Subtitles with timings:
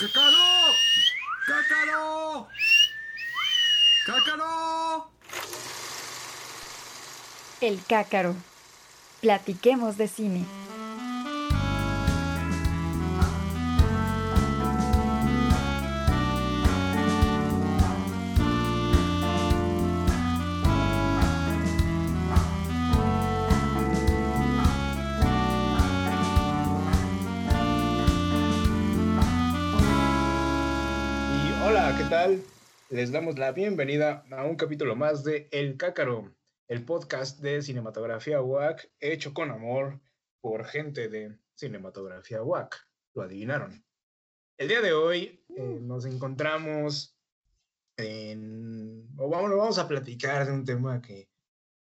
[0.00, 0.72] ¡Cácaro!
[1.46, 2.48] ¡Cácaro!
[4.06, 5.10] ¡Cácaro!
[7.60, 8.34] El cácaro.
[9.20, 10.46] Platiquemos de cine.
[32.92, 36.34] Les damos la bienvenida a un capítulo más de El Cácaro,
[36.66, 40.00] el podcast de cinematografía WAC hecho con amor
[40.40, 42.88] por gente de cinematografía WAC.
[43.14, 43.84] Lo adivinaron.
[44.58, 47.16] El día de hoy eh, nos encontramos
[47.96, 49.08] en...
[49.16, 51.29] O vamos, vamos a platicar de un tema que,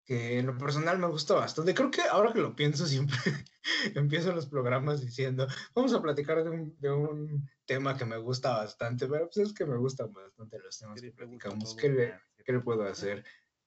[0.09, 1.75] que en lo personal me gustó bastante.
[1.75, 3.19] Creo que ahora que lo pienso siempre
[3.95, 8.57] empiezo los programas diciendo, vamos a platicar de un, de un tema que me gusta
[8.57, 11.77] bastante, pero pues es que me gustan bastante los temas que platicamos.
[11.77, 13.23] ¿Qué le, qué le puedo hacer?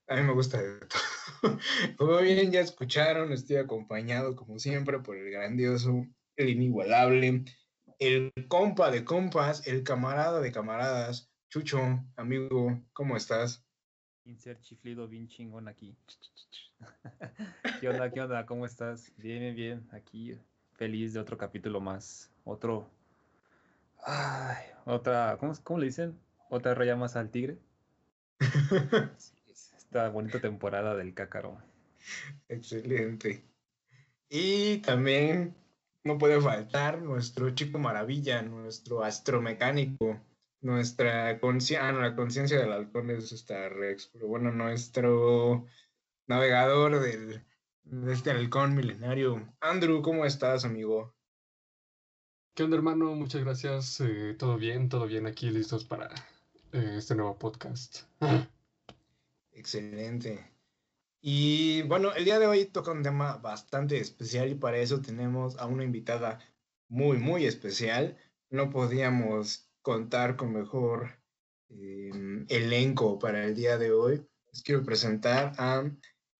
[0.08, 1.58] A mí me gusta de todo.
[1.96, 7.44] Como bien ya escucharon, estoy acompañado como siempre por el grandioso, el inigualable,
[8.00, 11.78] el compa de compas, el camarada de camaradas, Chucho,
[12.16, 13.64] amigo, ¿cómo estás?
[14.24, 15.96] Insert chiflido bien chingón aquí.
[17.80, 18.10] ¿Qué onda?
[18.10, 18.46] ¿Qué onda?
[18.46, 19.12] ¿Cómo estás?
[19.16, 19.88] Bien, bien, bien.
[19.92, 20.38] Aquí
[20.74, 22.30] feliz de otro capítulo más.
[22.44, 22.88] Otro.
[24.04, 25.36] Ay, otra.
[25.38, 26.18] ¿Cómo, cómo le dicen?
[26.50, 27.58] Otra raya más al tigre.
[29.76, 31.58] Esta bonita temporada del cácaro.
[32.48, 33.44] Excelente.
[34.28, 35.54] Y también
[36.04, 40.20] no puede faltar nuestro chico maravilla, nuestro astromecánico,
[40.62, 45.66] nuestra conciencia, ah, no, la conciencia del halcón es esta Rex, pero bueno, nuestro
[46.26, 47.44] navegador del,
[47.82, 49.52] de este halcón milenario.
[49.60, 51.14] Andrew, ¿cómo estás, amigo?
[52.54, 53.14] ¿Qué onda, hermano?
[53.14, 54.00] Muchas gracias.
[54.00, 56.08] eh, todo bien, todo bien aquí, listos para
[56.72, 58.02] eh, este nuevo podcast.
[59.52, 60.48] Excelente.
[61.20, 65.58] Y bueno, el día de hoy toca un tema bastante especial y para eso tenemos
[65.58, 66.38] a una invitada
[66.88, 68.16] muy, muy especial.
[68.50, 71.10] No podíamos contar con mejor
[71.68, 72.10] eh,
[72.48, 74.26] elenco para el día de hoy.
[74.52, 75.90] Les quiero presentar a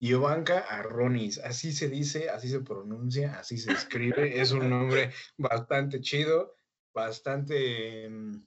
[0.01, 1.39] Giovanka Arronis.
[1.39, 4.41] Así se dice, así se pronuncia, así se escribe.
[4.41, 6.55] Es un nombre bastante chido,
[6.95, 8.45] bastante em,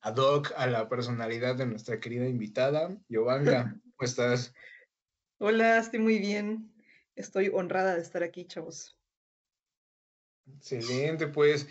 [0.00, 2.96] ad hoc a la personalidad de nuestra querida invitada.
[3.08, 3.64] Giovanka,
[3.96, 4.52] ¿cómo estás?
[5.38, 6.72] Hola, estoy muy bien.
[7.14, 8.98] Estoy honrada de estar aquí, chavos.
[10.46, 11.68] Excelente, pues.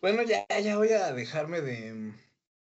[0.00, 2.12] Bueno, ya, ya voy a dejarme de,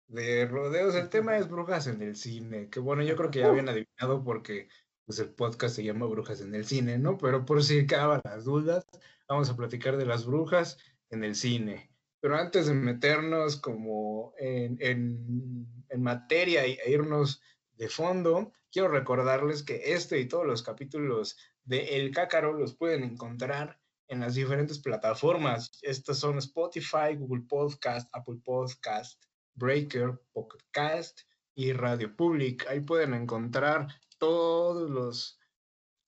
[0.08, 0.94] de rodeos.
[0.94, 2.68] El tema es brujas en el cine.
[2.70, 4.68] Que bueno, yo creo que ya habían adivinado porque
[5.04, 7.18] pues, el podcast se llama Brujas en el cine, ¿no?
[7.18, 8.84] Pero por si acaban las dudas,
[9.28, 10.78] vamos a platicar de las brujas
[11.10, 11.90] en el cine.
[12.20, 17.40] Pero antes de meternos como en, en, en materia e irnos
[17.74, 23.04] de fondo, quiero recordarles que este y todos los capítulos de El Cácaro los pueden
[23.04, 23.78] encontrar
[24.08, 25.78] en las diferentes plataformas.
[25.82, 29.22] Estas son Spotify, Google Podcast, Apple Podcast,
[29.54, 31.20] Breaker, Pocket Cast
[31.54, 32.66] y Radio Public.
[32.68, 35.38] Ahí pueden encontrar todos los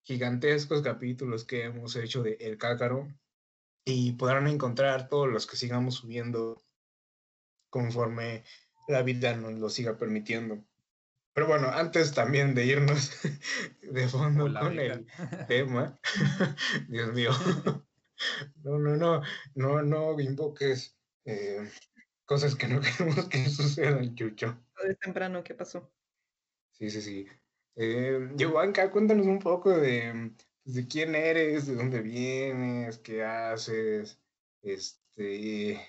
[0.02, 3.08] gigantescos capítulos que hemos hecho de El Cácaro
[3.84, 6.62] y podrán encontrar todos los que sigamos subiendo
[7.70, 8.44] conforme
[8.86, 10.64] la vida nos lo siga permitiendo.
[11.34, 13.12] Pero bueno, antes también de irnos
[13.82, 14.94] de fondo Hola, con amiga.
[14.94, 16.00] el tema,
[16.88, 17.30] Dios mío,
[18.62, 19.22] no, no, no,
[19.54, 21.68] no, no invoques eh,
[22.24, 24.64] cosas que no queremos que sucedan, Chucho.
[24.86, 25.90] Es temprano, ¿qué pasó?
[26.72, 27.26] Sí, sí, sí.
[27.76, 30.32] Eh, Giovanka, cuéntanos un poco de,
[30.64, 34.20] pues, de quién eres, de dónde vienes, qué haces,
[34.62, 35.80] este,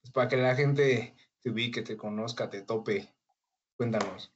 [0.00, 3.08] pues para que la gente te ubique, te conozca, te tope.
[3.76, 4.32] Cuéntanos.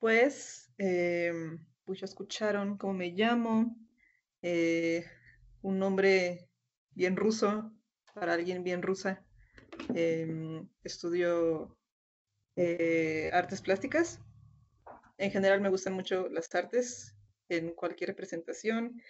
[0.00, 3.76] Pues, em, pues ya escucharon cómo me llamo.
[4.42, 5.04] eh,
[5.62, 6.48] un nombre
[6.96, 7.72] bien ruso,
[8.14, 9.24] para alguien bien rusa.
[9.94, 11.78] Em, estudio
[12.56, 14.20] eh, artes plásticas.
[15.18, 17.14] En general me gustan mucho las artes
[17.48, 19.00] en cualquier representación.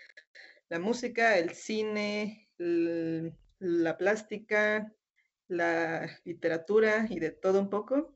[0.69, 4.93] La música, el cine, l- la plástica,
[5.49, 8.15] la literatura y de todo un poco.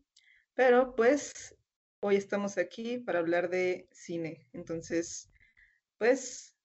[0.54, 1.56] Pero pues
[2.00, 4.48] hoy estamos aquí para hablar de cine.
[4.52, 5.30] Entonces,
[5.98, 6.56] pues,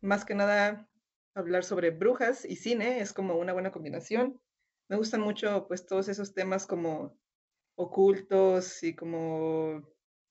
[0.00, 0.88] más que nada,
[1.34, 4.40] hablar sobre brujas y cine es como una buena combinación.
[4.88, 7.18] Me gustan mucho, pues, todos esos temas como
[7.76, 9.82] ocultos y como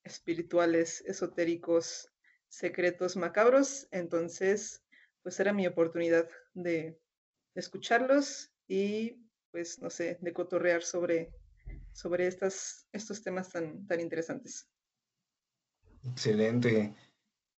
[0.03, 2.11] espirituales, esotéricos,
[2.49, 3.87] secretos, macabros.
[3.91, 4.83] Entonces,
[5.23, 6.99] pues era mi oportunidad de
[7.55, 9.17] escucharlos y,
[9.51, 11.33] pues, no sé, de cotorrear sobre
[11.93, 14.69] sobre estas, estos temas tan, tan interesantes.
[16.03, 16.95] Excelente.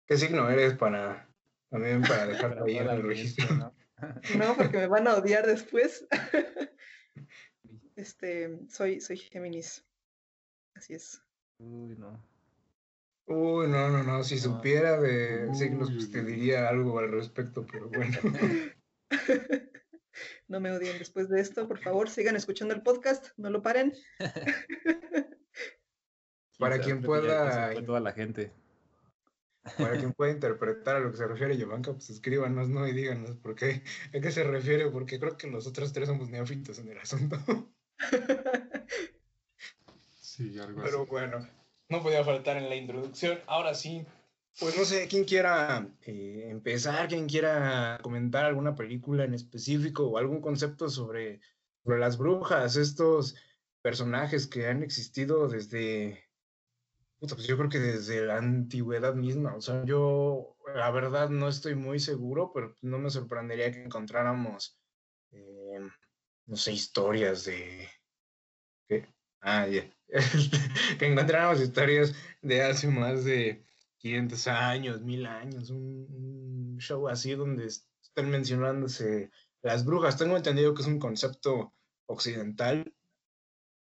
[0.06, 1.30] ¿Qué signo eres para
[1.72, 3.56] también para dejarlo ahí en el registro?
[3.56, 3.74] ¿no?
[4.38, 6.06] No, porque me van a odiar después.
[7.96, 9.86] Este, soy, soy Géminis.
[10.74, 11.22] Así es.
[11.60, 12.26] Uy, no.
[13.28, 14.24] Uy, no, no, no.
[14.24, 14.42] Si No.
[14.42, 18.18] supiera de signos, pues te diría algo al respecto, pero bueno.
[20.48, 23.94] No me odien después de esto, por favor, sigan escuchando el podcast, no lo paren.
[26.58, 28.52] Para quien pueda- toda la gente.
[29.78, 32.88] Para quien pueda interpretar a lo que se refiere Yovanka, pues escríbanos, ¿no?
[32.88, 33.84] Y díganos por qué,
[34.16, 37.38] a qué se refiere, porque creo que los otros tres somos neófitos en el asunto.
[40.20, 41.10] Sí, algo Pero así.
[41.10, 41.48] bueno,
[41.90, 43.40] no podía faltar en la introducción.
[43.48, 44.06] Ahora sí,
[44.60, 50.18] pues no sé, quién quiera eh, empezar, quién quiera comentar alguna película en específico o
[50.18, 51.42] algún concepto sobre,
[51.84, 53.36] sobre las brujas, estos
[53.82, 56.24] personajes que han existido desde,
[57.22, 59.56] pues yo creo que desde la antigüedad misma.
[59.56, 64.80] O sea, yo la verdad no estoy muy seguro, pero no me sorprendería que encontráramos,
[65.32, 65.80] eh,
[66.48, 67.88] no sé, historias de...
[68.88, 69.06] ¿qué?
[69.42, 69.90] Ah, ya.
[71.00, 73.64] que encontráramos historias de hace más de
[73.98, 79.30] 500 años, 1000 años, un, show así donde est- están mencionándose
[79.62, 80.18] las brujas.
[80.18, 81.76] Tengo entendido que es un concepto
[82.08, 82.94] occidental,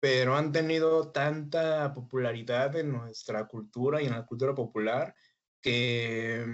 [0.04, 5.16] pero han tenido tanta popularidad en nuestra cultura y en la cultura popular
[5.62, 6.46] que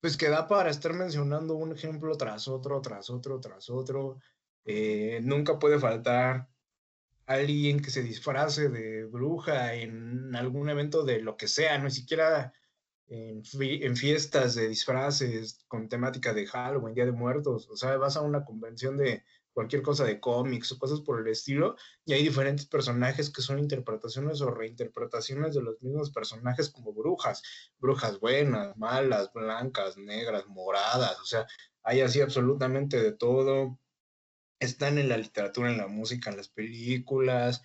[0.00, 4.18] pues que da para estar mencionando un ejemplo tras otro, tras otro, tras otro.
[4.64, 6.48] Eh, nunca puede faltar
[7.26, 12.54] alguien que se disfrace de bruja en algún evento de lo que sea, no siquiera
[13.06, 18.16] en, en fiestas de disfraces con temática de Halloween, Día de Muertos, o sea, vas
[18.16, 19.24] a una convención de
[19.56, 23.58] cualquier cosa de cómics o cosas por el estilo, y hay diferentes personajes que son
[23.58, 27.42] interpretaciones o reinterpretaciones de los mismos personajes como brujas,
[27.78, 31.46] brujas buenas, malas, blancas, negras, moradas, o sea,
[31.82, 33.78] hay así absolutamente de todo
[34.60, 37.62] están en la literatura, en la música, en las películas.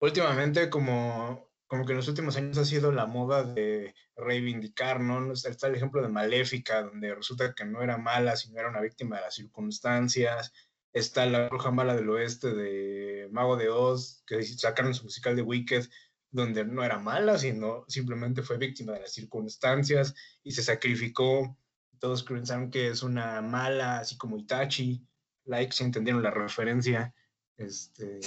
[0.00, 5.32] Últimamente, como, como que en los últimos años ha sido la moda de reivindicar, ¿no?
[5.32, 9.16] Está el ejemplo de Maléfica, donde resulta que no era mala, sino era una víctima
[9.16, 10.52] de las circunstancias.
[10.92, 15.42] Está la bruja mala del oeste de Mago de Oz, que sacaron su musical de
[15.42, 15.88] Wicked,
[16.30, 21.56] donde no era mala, sino simplemente fue víctima de las circunstancias y se sacrificó.
[21.98, 25.06] Todos pensaron que es una mala, así como Itachi
[25.44, 27.14] like si entendieron la referencia.
[27.56, 28.20] Este,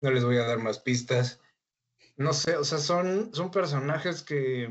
[0.00, 1.40] no les voy a dar más pistas.
[2.16, 4.70] No sé, o sea, son, son personajes que,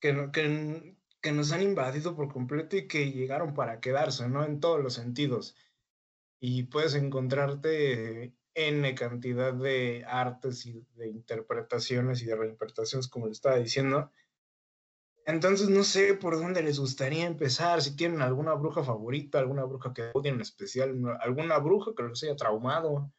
[0.00, 4.44] que, que, que nos han invadido por completo y que llegaron para quedarse, ¿no?
[4.44, 5.54] En todos los sentidos.
[6.40, 13.32] Y puedes encontrarte N cantidad de artes y de interpretaciones y de reinterpretaciones, como le
[13.32, 14.10] estaba diciendo.
[15.26, 19.92] Entonces no sé por dónde les gustaría empezar, si tienen alguna bruja favorita, alguna bruja
[19.92, 23.12] que odien en especial, una- alguna bruja que los haya traumado.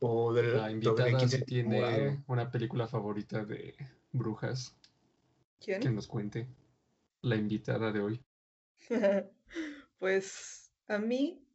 [0.00, 1.44] O de La invitada enamorado.
[1.46, 3.74] tiene una película favorita de
[4.12, 4.76] brujas
[5.60, 5.94] que ¿Quién?
[5.94, 6.46] nos cuente.
[7.24, 8.24] La invitada de hoy.
[9.98, 11.46] Pues a mí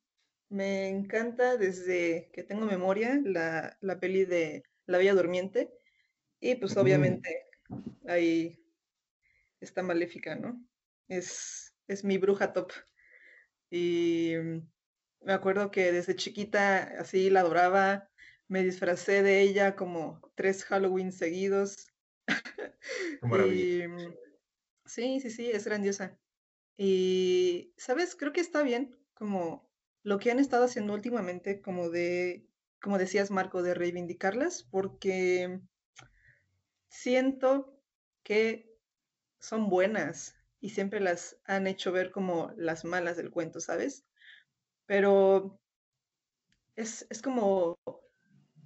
[0.50, 5.72] me encanta desde que tengo memoria la, la peli de La Bella Durmiente
[6.39, 6.79] y pues Mm.
[6.79, 7.46] obviamente
[8.08, 8.60] ahí
[9.60, 10.65] está Maléfica, ¿no?
[11.08, 12.72] Es, es mi bruja top.
[13.70, 14.34] Y
[15.22, 18.10] me acuerdo que desde chiquita así la adoraba,
[18.48, 21.88] me disfracé de ella como tres Halloween seguidos.
[23.51, 23.84] Y
[24.89, 26.17] sí, sí, sí, es grandiosa.
[26.77, 28.15] Y, ¿sabes?
[28.15, 29.69] Creo que está bien como
[30.03, 32.48] lo que han estado haciendo últimamente, como de,
[32.81, 35.62] como decías, Marco, de reivindicarlas, porque
[36.88, 37.79] siento
[38.24, 38.69] que
[39.39, 44.05] son buenas y siempre las han hecho ver como las malas del cuento, ¿sabes?
[44.86, 45.60] Pero
[46.75, 47.77] es, es como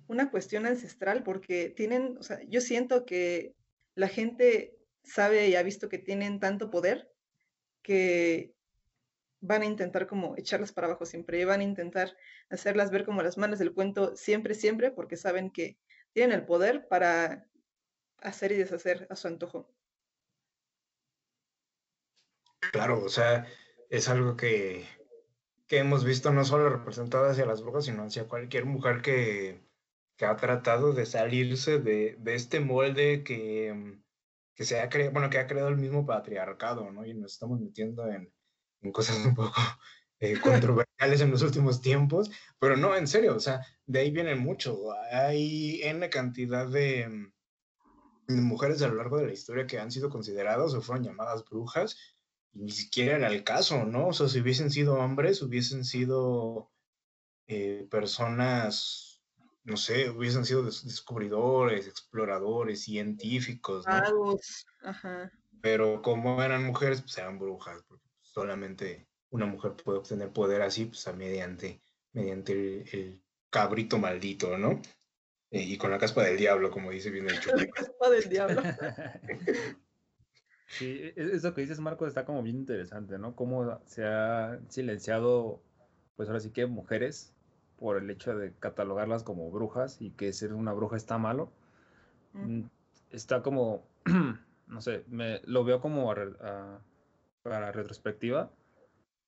[0.08, 3.56] una cuestión ancestral porque tienen, o sea, yo siento que
[3.96, 7.12] la gente sabe y ha visto que tienen tanto poder
[7.82, 8.54] que
[9.42, 12.16] van a intentar como echarlas para abajo siempre, y van a intentar
[12.50, 15.78] hacerlas ver como las malas del cuento siempre, siempre, porque saben que
[16.14, 17.46] tienen el poder para
[18.20, 19.70] hacer y deshacer a su antojo.
[22.72, 23.46] Claro, o sea,
[23.90, 24.86] es algo que,
[25.68, 29.60] que hemos visto no solo representado hacia las brujas, sino hacia cualquier mujer que,
[30.16, 34.00] que ha tratado de salirse de, de este molde que,
[34.56, 37.06] que se ha creado, bueno, que ha creado el mismo patriarcado, ¿no?
[37.06, 38.32] Y nos estamos metiendo en,
[38.82, 39.54] en cosas un poco
[40.20, 42.30] eh, controversiales en los últimos tiempos,
[42.60, 44.92] pero no, en serio, o sea, de ahí viene mucho.
[45.12, 47.34] Hay N cantidad de, mm,
[48.36, 51.44] de mujeres a lo largo de la historia que han sido consideradas o fueron llamadas
[51.46, 51.98] brujas,
[52.54, 54.08] y ni siquiera era el caso, ¿no?
[54.08, 56.72] O sea, si hubiesen sido hombres, hubiesen sido
[57.48, 59.13] eh, personas,
[59.64, 63.94] no sé, hubiesen sido des- descubridores, exploradores, científicos, ¿no?
[63.94, 65.32] Magos, ajá.
[65.62, 70.86] Pero como eran mujeres, pues eran brujas, porque solamente una mujer puede obtener poder así,
[70.86, 74.82] pues a mediante, mediante el, el cabrito maldito, ¿no?
[75.52, 77.74] Eh, y con la caspa del diablo, como dice bien el La chupo.
[77.74, 78.62] caspa del diablo.
[80.68, 83.36] Sí, e- e- eso que dices, Marco, está como bien interesante, ¿no?
[83.36, 85.62] Cómo se ha silenciado,
[86.16, 87.36] pues ahora sí que mujeres,
[87.84, 91.52] por el hecho de catalogarlas como brujas y que ser una bruja está malo.
[92.34, 92.60] Mm.
[92.60, 92.70] Mm,
[93.12, 93.84] Está como,
[94.68, 96.80] no sé, me, lo veo como a a-
[97.44, 98.52] para retrospectiva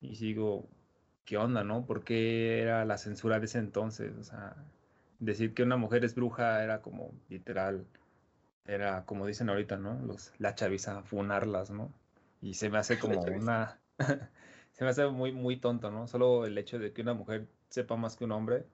[0.02, 0.70] y sigo,
[1.26, 1.86] ¿qué onda, no?
[1.86, 4.14] ¿Por qué era la censura de ese entonces?
[4.18, 4.56] O sea,
[5.20, 7.86] decir que una mujer es bruja era como literal,
[8.66, 10.00] era como dicen ahorita, ¿no?
[10.06, 11.94] Los, la chaviza, funarlas, ¿no?
[12.42, 13.82] Y se me hace como una,
[14.76, 16.08] se me hace muy, muy tonto, ¿no?
[16.08, 18.68] Solo el hecho de que una mujer sepa más que un hombre,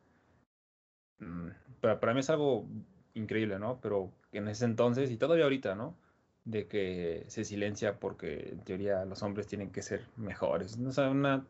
[1.20, 1.50] mm,
[1.82, 2.68] para, para mí es algo
[3.14, 3.80] increíble, ¿no?
[3.82, 5.98] Pero en ese entonces y todavía ahorita, ¿no?
[6.46, 10.78] De que se silencia porque en teoría los hombres tienen que ser mejores.
[10.78, 11.46] No sé, una...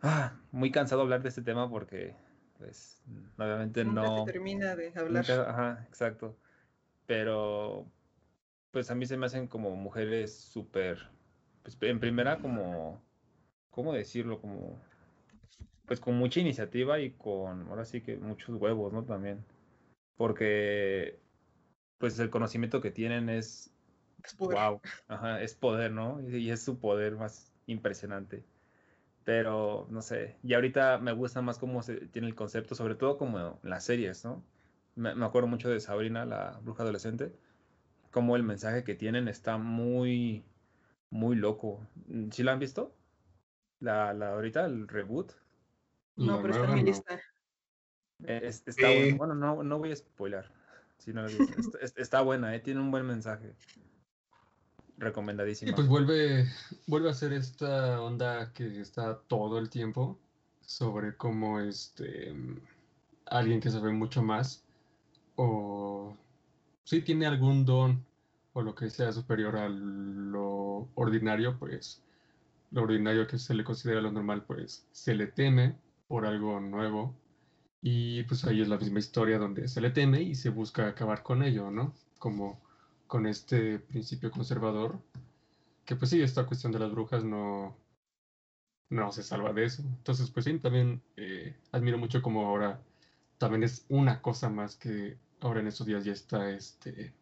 [0.00, 2.14] Ah, muy cansado hablar de este tema porque,
[2.58, 3.02] pues,
[3.36, 4.26] obviamente Nunca no...
[4.26, 5.24] se termina de hablar.
[5.24, 6.36] Nunca- ajá, exacto.
[7.06, 7.86] Pero,
[8.72, 11.10] pues a mí se me hacen como mujeres súper,
[11.62, 13.02] pues en primera como,
[13.70, 14.40] ¿cómo decirlo?
[14.40, 14.80] Como,
[15.86, 19.04] pues con mucha iniciativa y con, ahora sí que muchos huevos, ¿no?
[19.04, 19.44] También.
[20.16, 21.20] Porque,
[21.98, 23.74] pues el conocimiento que tienen es,
[24.24, 24.58] Es poder.
[24.58, 26.20] wow, ajá, es poder, ¿no?
[26.28, 28.44] Y es su poder más impresionante.
[29.24, 33.18] Pero, no sé, y ahorita me gusta más cómo se tiene el concepto, sobre todo
[33.18, 34.44] como en las series, ¿no?
[34.96, 37.32] Me, me acuerdo mucho de Sabrina, la bruja adolescente,
[38.12, 40.44] como el mensaje que tienen está muy,
[41.10, 41.88] muy loco.
[42.32, 42.97] ¿Sí la han visto?
[43.80, 45.32] La, la ahorita, el reboot.
[46.16, 46.86] No, pero está en nueva mi no.
[46.86, 47.20] lista.
[48.24, 48.96] Eh, es- está Sí.
[49.12, 49.16] bueno.
[49.18, 50.50] Bueno, no, no voy a spoiler.
[50.98, 51.24] Si no.
[51.26, 52.60] Está, es- está buena, ¿eh?
[52.60, 53.54] Tiene un buen mensaje.
[54.96, 55.76] Y Recomendadísima.
[55.76, 56.46] pues vuelve,
[56.88, 60.18] vuelve a ser esta onda que está todo el tiempo
[60.60, 62.34] sobre cómo este
[63.26, 64.64] alguien que sabe mucho más
[65.36, 66.16] o
[66.82, 68.04] si tiene algún don
[68.54, 72.02] o lo que sea superior a lo ordinario, pues
[72.70, 77.14] lo ordinario que se le considera lo normal, pues se le teme por algo nuevo.
[77.82, 81.22] Y pues ahí es la misma historia donde se le teme y se busca acabar
[81.22, 81.94] con ello, ¿no?
[82.18, 82.60] Como
[83.06, 85.00] con este principio conservador,
[85.84, 87.76] que pues sí, esta cuestión de las brujas no,
[88.90, 89.82] no se salva de eso.
[89.82, 92.80] Entonces, pues sí, también eh, admiro mucho como ahora
[93.38, 97.14] también es una cosa más que ahora en estos días ya está este,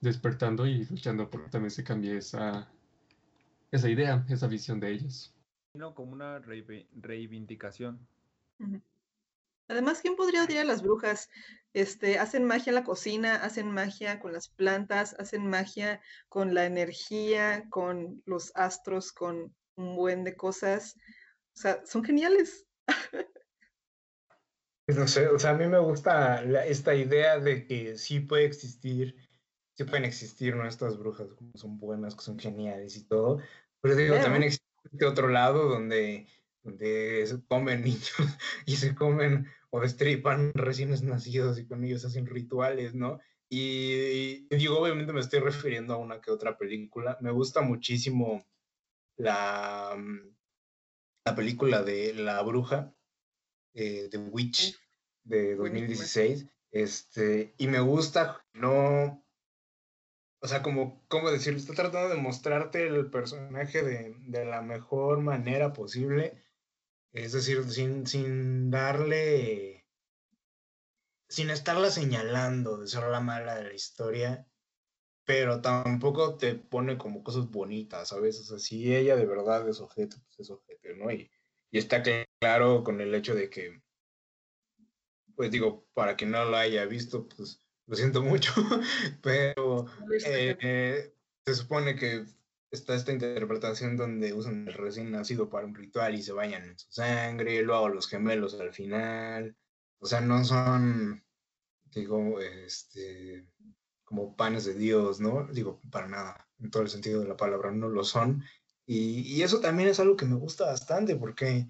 [0.00, 2.68] despertando y luchando por que también se cambie esa,
[3.72, 5.34] esa idea, esa visión de ellas.
[5.74, 8.06] Vino como una reivindicación.
[9.68, 11.30] Además, ¿quién podría odiar a las brujas?
[11.72, 16.66] Este, hacen magia en la cocina, hacen magia con las plantas, hacen magia con la
[16.66, 20.96] energía, con los astros, con un buen de cosas.
[21.56, 22.66] O sea, son geniales.
[24.88, 28.44] No sé, o sea, a mí me gusta la- esta idea de que sí puede
[28.44, 29.16] existir,
[29.76, 33.38] sí pueden existir nuestras brujas, como son buenas, que son geniales y todo,
[33.82, 36.26] pero digo, también existe este otro lado donde,
[36.62, 38.12] donde se comen niños
[38.64, 43.20] y se comen o destripan recién nacidos y con ellos hacen rituales, ¿no?
[43.48, 47.18] Y, y digo, obviamente me estoy refiriendo a una que otra película.
[47.20, 48.46] Me gusta muchísimo
[49.16, 50.34] la, mm,
[51.26, 52.94] la película de La Bruja,
[53.74, 54.78] eh, The Witch,
[55.24, 55.88] de buenísima.
[55.88, 56.46] 2016.
[56.70, 59.21] Este, y me gusta, no,
[60.42, 61.58] o sea, como, ¿cómo decirlo?
[61.60, 66.42] Está tratando de mostrarte el personaje de, de la mejor manera posible.
[67.12, 69.86] Es decir, sin, sin darle,
[71.28, 74.48] sin estarla señalando de ser la mala de la historia,
[75.24, 78.40] pero tampoco te pone como cosas bonitas, ¿sabes?
[78.40, 81.10] O sea, si ella de verdad es ojete, pues es ojete, ¿no?
[81.12, 81.30] Y,
[81.70, 83.82] y está cl- claro con el hecho de que,
[85.34, 88.52] pues digo, para quien no lo haya visto, pues lo siento mucho,
[89.22, 89.86] pero
[90.26, 92.24] eh, eh, se supone que
[92.70, 96.78] está esta interpretación donde usan el recién nacido para un ritual y se bañan en
[96.78, 99.56] su sangre, luego los gemelos al final,
[99.98, 101.24] o sea, no son,
[101.84, 103.46] digo, este,
[104.04, 105.46] como panes de Dios, ¿no?
[105.52, 108.42] Digo, para nada, en todo el sentido de la palabra, no lo son.
[108.84, 111.68] Y, y eso también es algo que me gusta bastante porque,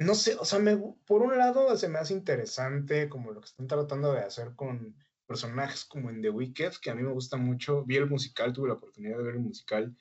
[0.00, 0.76] no sé, o sea, me,
[1.06, 4.96] por un lado se me hace interesante como lo que están tratando de hacer con
[5.26, 7.84] personajes como en The Wicked, que a mí me gusta mucho.
[7.84, 9.94] Vi el musical, tuve la oportunidad de ver el musical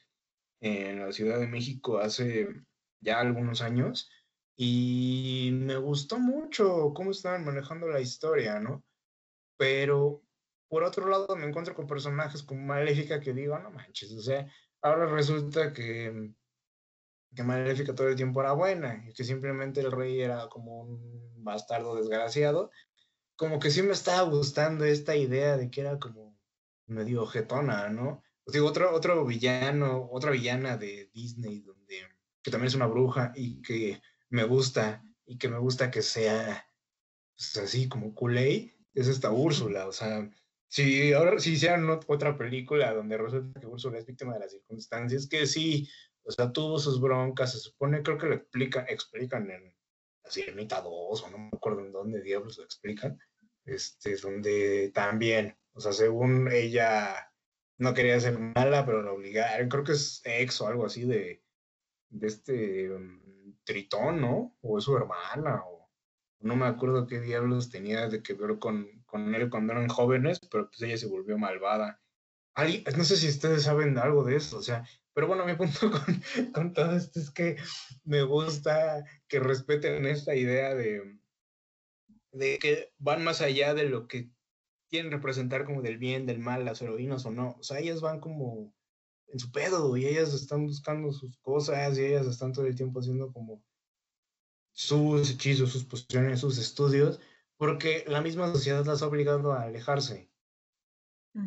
[0.62, 2.48] en la Ciudad de México hace
[3.02, 4.10] ya algunos años
[4.56, 8.84] y me gustó mucho cómo estaban manejando la historia, ¿no?
[9.58, 10.24] Pero
[10.70, 14.50] por otro lado me encuentro con personajes como Maléfica que digo, no manches, o sea,
[14.82, 16.32] ahora resulta que,
[17.36, 21.44] que Maléfica todo el tiempo era buena y que simplemente el rey era como un
[21.44, 22.72] bastardo desgraciado.
[23.36, 26.38] Como que sí me estaba gustando esta idea de que era como
[26.88, 28.24] medio jetona, ¿no?
[28.44, 32.08] Pues digo, otro, otro villano, otra villana de Disney, donde,
[32.42, 36.68] que también es una bruja y que me gusta, y que me gusta que sea
[37.38, 40.30] pues, así como Kool-Aid, es esta Úrsula, o sea,
[40.68, 45.28] si ahora si hicieran otra película donde resulta que Úrsula es víctima de las circunstancias,
[45.28, 45.90] que sí,
[46.30, 49.76] o sea, tuvo sus broncas, se supone, creo que lo explican, explican en
[50.24, 53.18] la Sirenita 2, o no me acuerdo en dónde diablos lo explican,
[53.66, 57.34] este, donde también, o sea, según ella
[57.80, 61.44] no quería ser mala, pero la obligaron, creo que es ex o algo así de,
[62.10, 64.56] de este um, Tritón, ¿no?
[64.62, 65.90] O es su hermana, o
[66.42, 70.40] no me acuerdo qué diablos tenía de que ver con, con él cuando eran jóvenes,
[70.52, 72.00] pero pues ella se volvió malvada.
[72.96, 74.84] no sé si ustedes saben algo de eso, o sea,
[75.14, 77.58] pero bueno, mi punto con, con todo esto es que
[78.04, 81.20] me gusta que respeten esta idea de,
[82.32, 84.30] de que van más allá de lo que
[84.90, 87.56] quieren representar como del bien, del mal, las heroínas o no.
[87.60, 88.74] O sea, ellas van como
[89.28, 93.00] en su pedo y ellas están buscando sus cosas y ellas están todo el tiempo
[93.00, 93.64] haciendo como
[94.72, 97.20] sus hechizos, sus posiciones, sus estudios,
[97.58, 100.32] porque la misma sociedad las ha obligado a alejarse,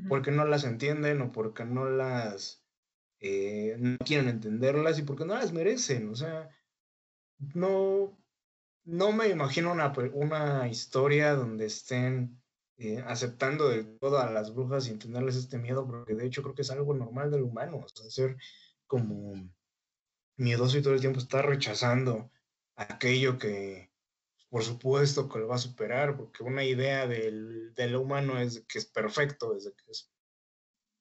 [0.08, 2.61] porque no las entienden o porque no las,
[3.22, 6.50] eh, no quieren entenderlas y porque no las merecen, o sea,
[7.54, 8.18] no,
[8.84, 12.42] no me imagino una, una historia donde estén
[12.78, 16.56] eh, aceptando de todo a las brujas y tenerles este miedo, porque de hecho creo
[16.56, 18.36] que es algo normal del humano, o ser
[18.88, 19.48] como
[20.36, 22.32] miedoso y todo el tiempo estar rechazando
[22.74, 23.92] aquello que,
[24.48, 28.78] por supuesto que lo va a superar, porque una idea del, del humano es que
[28.78, 30.12] es perfecto, es que es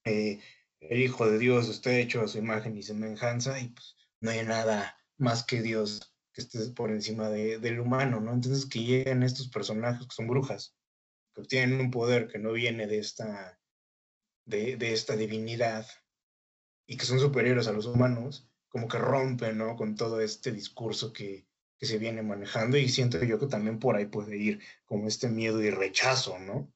[0.06, 0.40] eh,
[0.82, 4.44] el Hijo de Dios, está hecho a su imagen y semejanza, y pues no hay
[4.44, 8.34] nada más que Dios que esté por encima de, del humano, ¿no?
[8.34, 10.76] Entonces que lleguen estos personajes que son brujas,
[11.34, 13.60] que obtienen un poder que no viene de esta,
[14.46, 15.88] de, de esta divinidad
[16.88, 19.76] y que son superiores a los humanos, como que rompen, ¿no?
[19.76, 21.46] Con todo este discurso que,
[21.78, 25.28] que se viene manejando y siento yo que también por ahí puede ir como este
[25.28, 26.72] miedo y rechazo, ¿no?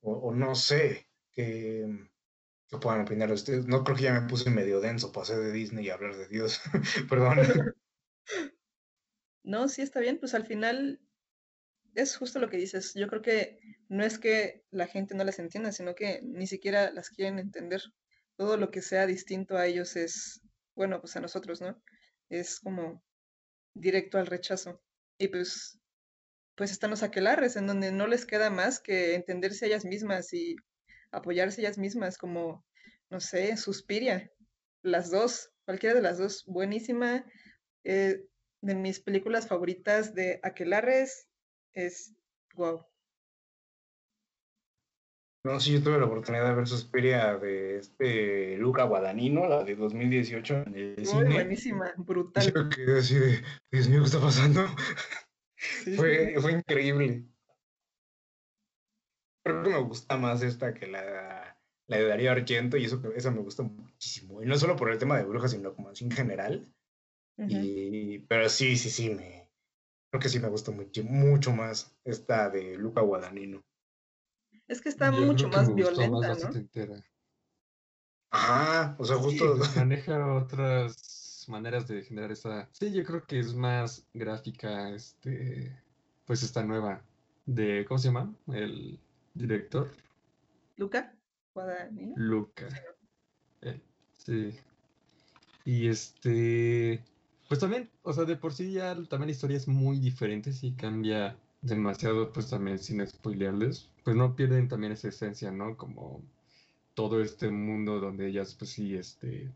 [0.00, 1.84] O, no sé qué,
[2.68, 3.66] qué puedan opinar ustedes.
[3.66, 6.60] No creo que ya me puse medio denso, pasé de Disney y hablar de Dios.
[7.08, 7.74] Perdón.
[9.42, 11.00] No, sí está bien, pues al final
[11.94, 12.94] es justo lo que dices.
[12.94, 16.90] Yo creo que no es que la gente no las entienda, sino que ni siquiera
[16.90, 17.82] las quieren entender.
[18.36, 20.42] Todo lo que sea distinto a ellos es,
[20.74, 21.80] bueno, pues a nosotros, ¿no?
[22.28, 23.02] Es como
[23.74, 24.82] directo al rechazo.
[25.18, 25.78] Y pues,
[26.54, 30.56] pues están los aquelarres, en donde no les queda más que entenderse ellas mismas y
[31.16, 32.64] apoyarse ellas mismas, como,
[33.10, 34.30] no sé, Suspiria,
[34.82, 37.24] las dos, cualquiera de las dos, buenísima.
[37.84, 38.24] Eh,
[38.62, 41.28] de mis películas favoritas de aquelarres
[41.72, 42.14] es
[42.54, 42.84] wow.
[45.44, 49.76] No, sí, yo tuve la oportunidad de ver Suspiria de este Luca Guadagnino, la de
[49.76, 51.34] 2018 en el cine.
[51.34, 52.52] buenísima, brutal.
[52.52, 54.66] Yo quedé así de, Dios mío, ¿qué está pasando?
[55.96, 57.26] fue, fue increíble.
[59.46, 61.56] Creo que me gusta más esta que la,
[61.86, 64.42] la de Darío Argento y eso, esa me gusta muchísimo.
[64.42, 66.68] Y no solo por el tema de brujas, sino como así en general.
[67.38, 69.48] y, pero sí, sí, sí, me,
[70.10, 73.62] creo que sí me gusta mucho, mucho más esta de Luca Guadagnino.
[74.66, 77.02] Es que está mucho más violenta, ¿no?
[78.32, 79.56] Ah, o sea, justo.
[79.76, 82.68] maneja otras maneras de generar esa.
[82.72, 85.80] Sí, yo creo que es más gráfica, este.
[86.24, 87.00] Pues esta nueva.
[87.44, 87.84] De.
[87.86, 88.34] ¿Cómo se llama?
[88.48, 88.98] El
[89.36, 89.90] director.
[90.76, 91.14] Luca.
[92.16, 92.68] Luca.
[93.62, 93.80] Eh,
[94.18, 94.54] sí.
[95.64, 97.02] Y este.
[97.48, 100.72] Pues también, o sea, de por sí ya también la historia es muy diferente, sí
[100.72, 105.76] cambia demasiado, pues también sin spoilearles, pues no pierden también esa esencia, ¿no?
[105.76, 106.22] Como
[106.94, 109.48] todo este mundo donde ellas, pues sí, este,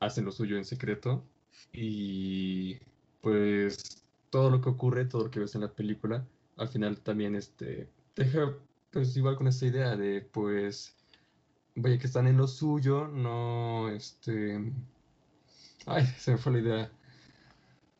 [0.00, 1.24] hacen lo suyo en secreto
[1.72, 2.78] y
[3.20, 6.24] pues todo lo que ocurre, todo lo que ves en la película,
[6.56, 8.54] al final también, este, deja,
[8.96, 10.96] pues igual con esta idea de, pues,
[11.74, 14.58] vaya que están en lo suyo, no, este,
[15.86, 16.92] Ay, se me fue la idea.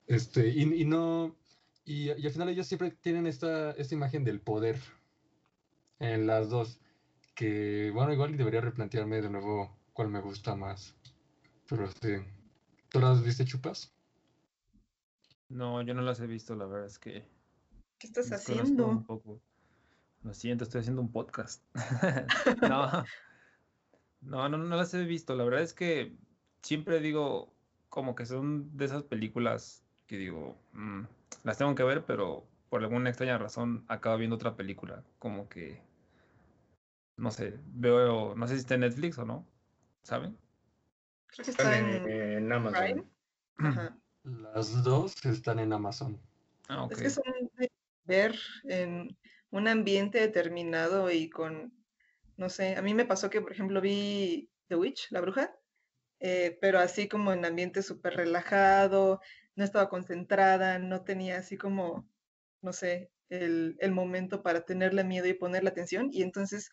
[0.07, 1.37] Este, y, y no.
[1.85, 4.81] Y, y al final ellos siempre tienen esta, esta imagen del poder
[5.99, 6.81] en las dos.
[7.35, 10.97] Que, bueno, igual debería replantearme de nuevo cuál me gusta más.
[11.69, 12.17] Pero sí.
[12.89, 13.93] ¿Tú las viste chupas?
[15.51, 17.29] No, yo no las he visto, la verdad es que
[17.99, 18.89] ¿Qué estás haciendo?
[18.89, 19.43] un poco.
[20.27, 21.63] Lo siento, estoy haciendo un podcast.
[22.69, 23.05] No,
[24.21, 25.37] no, no, no las he visto.
[25.37, 26.17] La verdad es que
[26.63, 27.55] siempre digo
[27.89, 31.03] como que son de esas películas que digo, "Mm,
[31.45, 35.05] las tengo que ver, pero por alguna extraña razón acabo viendo otra película.
[35.21, 35.81] Como que,
[37.17, 39.47] no sé, veo, no sé si está en Netflix o no,
[40.03, 40.37] ¿saben?
[41.29, 43.11] Creo que está Están en Amazon.
[43.59, 43.97] Ajá.
[44.25, 46.21] Las dos están en Amazon.
[46.69, 47.03] Ah, Es ok.
[47.03, 47.25] que son
[47.59, 47.71] de
[48.07, 49.17] ver en
[49.51, 51.73] un ambiente determinado y con,
[52.37, 55.55] no sé, a mí me pasó que, por ejemplo, vi The Witch, la bruja,
[56.21, 59.21] eh, pero así como en ambiente súper relajado,
[59.55, 62.09] no estaba concentrada, no tenía así como,
[62.63, 66.71] no sé, el, el momento para tenerle miedo y ponerle atención, y entonces,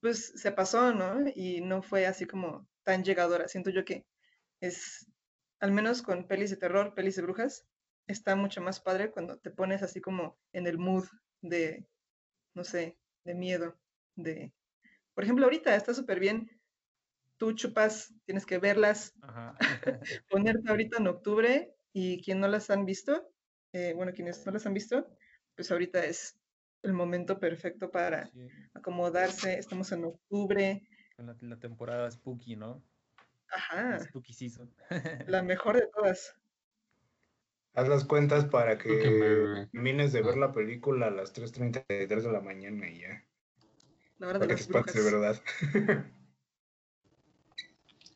[0.00, 1.24] pues se pasó, ¿no?
[1.34, 3.48] Y no fue así como tan llegadora.
[3.48, 4.06] Siento yo que
[4.60, 5.06] es,
[5.60, 7.66] al menos con pelis de terror, pelis de brujas,
[8.06, 11.06] está mucho más padre cuando te pones así como en el mood
[11.42, 11.86] de,
[12.56, 13.78] no sé, de miedo,
[14.16, 14.52] de...
[15.14, 16.50] Por ejemplo, ahorita está súper bien.
[17.38, 19.56] Tú chupas, tienes que verlas, Ajá.
[20.30, 23.30] ponerte ahorita en octubre y quien no las han visto,
[23.72, 25.06] eh, bueno, quienes no las han visto,
[25.54, 26.38] pues ahorita es
[26.82, 29.58] el momento perfecto para Sí, acomodarse.
[29.58, 30.82] Estamos en octubre.
[31.16, 32.82] con la, la temporada Spooky, ¿no?
[33.48, 34.74] Ajá, Spooky Season.
[35.26, 36.34] la mejor de todas.
[37.76, 40.38] Haz las cuentas para que me- termines de ver ah.
[40.38, 43.24] la película a las 3.33 de la mañana y ya.
[44.18, 45.42] La hora Para de que te las espantes de brujas.
[45.42, 45.42] verdad.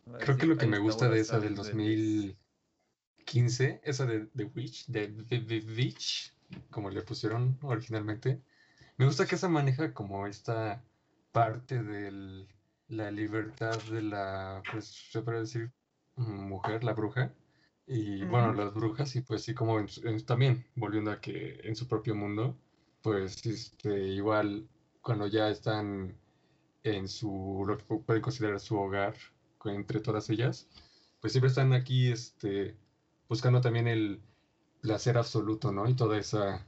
[0.07, 2.37] Ver Creo que lo que me gusta de esa del de 10.
[3.25, 6.35] 2015, esa de The Witch, de The, The Witch,
[6.71, 8.43] como le pusieron originalmente,
[8.97, 10.85] me gusta que esa maneja como esta
[11.33, 12.47] parte de
[12.89, 15.73] la libertad de la, pues se puede decir,
[16.17, 17.35] mm, mujer, la bruja,
[17.91, 21.77] y bueno, las brujas, y pues sí, como en en- también, volviendo a que en
[21.77, 22.57] su propio mundo,
[23.03, 24.69] pues este, igual
[25.03, 26.17] cuando ya están
[26.85, 29.15] en su, lo que pu- pueden considerar su hogar
[29.67, 30.69] entre todas ellas,
[31.21, 32.77] pues siempre están aquí este,
[33.29, 34.23] buscando también el
[34.83, 35.89] placer absoluto, ¿no?
[35.89, 36.67] Y toda esa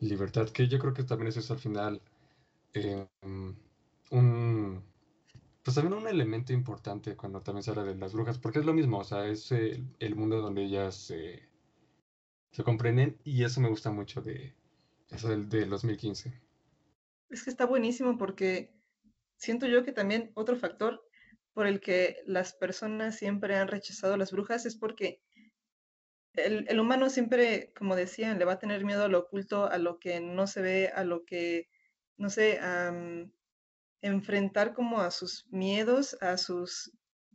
[0.00, 2.02] libertad, que yo creo que también eso es al final
[2.74, 3.06] eh,
[4.10, 4.82] un,
[5.62, 8.72] pues también un elemento importante cuando también se habla de las brujas, porque es lo
[8.72, 11.48] mismo, o sea, es el, el mundo donde ellas se,
[12.64, 14.54] comprenden y eso me gusta mucho de
[15.10, 16.32] eso del, del 2015.
[17.30, 18.74] Es que está buenísimo porque
[19.36, 21.02] siento yo que también otro factor
[21.52, 25.20] por el que las personas siempre han rechazado las brujas es porque
[26.34, 29.98] el, humano siempre, como decían, le va a tener miedo a lo oculto, a lo
[29.98, 31.68] que no se ve, a lo que,
[32.16, 33.32] no sé, am,
[34.02, 36.92] enfrentar como a sus miedos, a sus,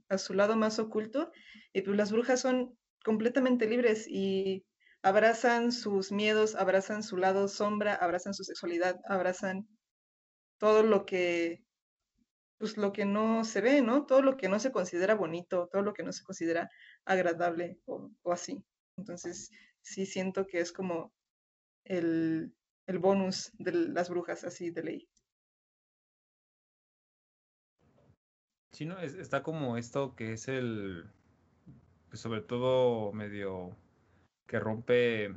[0.10, 1.32] a su lado más oculto.
[1.74, 4.66] Y pues las brujas son completamente libres y
[5.02, 9.68] abrazan sus miedos, abrazan su lado sombra, abrazan su sexualidad, abrazan
[10.58, 11.64] todo lo que,
[12.58, 14.06] pues lo que no se ve, ¿no?
[14.06, 16.70] Todo lo que no se considera bonito, todo lo que no se considera
[17.06, 18.64] agradable o, o así.
[18.98, 19.52] Entonces,
[19.82, 21.14] sí siento que es como
[21.84, 22.54] el,
[22.88, 25.10] el bonus de las brujas, así de ley.
[28.76, 29.00] Sí, ¿no?
[29.00, 31.10] Es- está como esto que es el,
[32.10, 33.76] pues sobre todo medio
[34.48, 35.36] que rompe,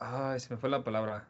[0.00, 1.28] ay, se me fue la palabra,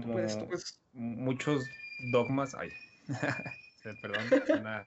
[0.00, 0.80] Tú puedes, tú como puedes.
[0.92, 2.70] muchos dogmas, ay,
[4.00, 4.86] perdón, suena,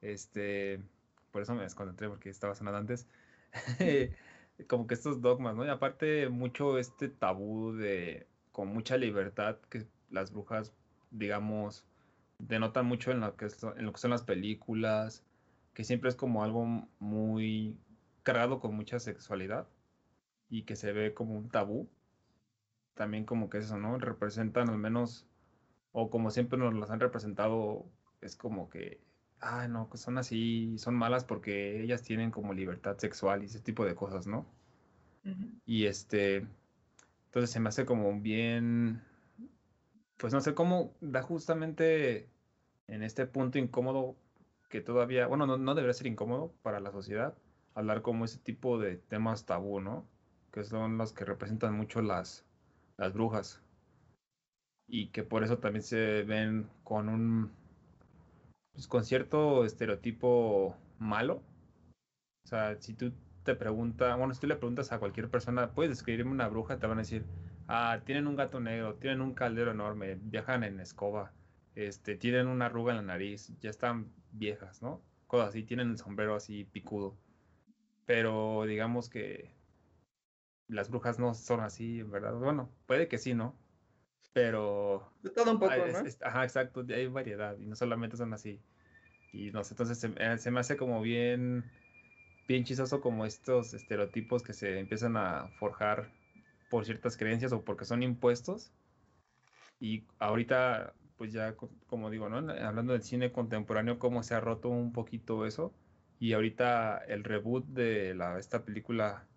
[0.00, 0.82] este,
[1.30, 3.08] por eso me desconcentré porque estaba sonando antes,
[4.68, 5.64] como que estos dogmas, ¿no?
[5.64, 10.74] Y aparte mucho este tabú de, con mucha libertad que las brujas,
[11.10, 11.84] digamos,
[12.42, 15.24] denotan mucho en lo que, en lo que son las películas,
[15.74, 17.76] que siempre es como algo muy
[18.22, 19.66] cargado con mucha sexualidad
[20.50, 21.88] y que se ve como un tabú.
[22.94, 23.96] También como que eso, ¿no?
[23.98, 25.26] Representan al menos,
[25.92, 27.86] o como siempre nos las han representado,
[28.20, 29.00] es como que,
[29.40, 33.60] ah, no, que son así, son malas porque ellas tienen como libertad sexual y ese
[33.60, 34.46] tipo de cosas, ¿no?
[35.64, 36.44] Y este,
[37.26, 39.00] entonces se me hace como bien,
[40.16, 42.28] pues no sé cómo da justamente
[42.92, 44.16] en este punto incómodo
[44.68, 47.34] que todavía, bueno, no, no debería ser incómodo para la sociedad
[47.74, 50.06] hablar como ese tipo de temas tabú, ¿no?
[50.52, 52.44] Que son los que representan mucho las,
[52.98, 53.62] las brujas
[54.86, 57.50] y que por eso también se ven con un,
[58.72, 61.42] pues con cierto estereotipo malo
[62.44, 63.12] O sea, si tú
[63.44, 66.78] te preguntas, bueno, si tú le preguntas a cualquier persona, ¿puedes describirme una bruja?
[66.78, 67.24] Te van a decir,
[67.68, 71.32] ah, tienen un gato negro, tienen un caldero enorme, viajan en escoba,
[71.74, 75.00] este, tienen una arruga en la nariz, ya están viejas, ¿no?
[75.26, 77.16] Cosas así, tienen el sombrero así picudo.
[78.06, 79.50] Pero digamos que
[80.68, 82.34] las brujas no son así, en verdad.
[82.34, 83.54] Bueno, puede que sí, ¿no?
[84.32, 86.00] Pero De todo un poco, ¿no?
[86.00, 88.58] es- ajá, exacto, hay variedad y no solamente son así.
[89.32, 91.64] Y no sé, entonces se, eh, se me hace como bien,
[92.48, 96.10] bien chistoso como estos estereotipos que se empiezan a forjar
[96.70, 98.72] por ciertas creencias o porque son impuestos.
[99.80, 102.38] Y ahorita, pues ya, co- como digo, ¿no?
[102.52, 105.72] Hablando del cine contemporáneo, cómo se ha roto un poquito eso.
[106.18, 109.28] Y ahorita el reboot de la, esta película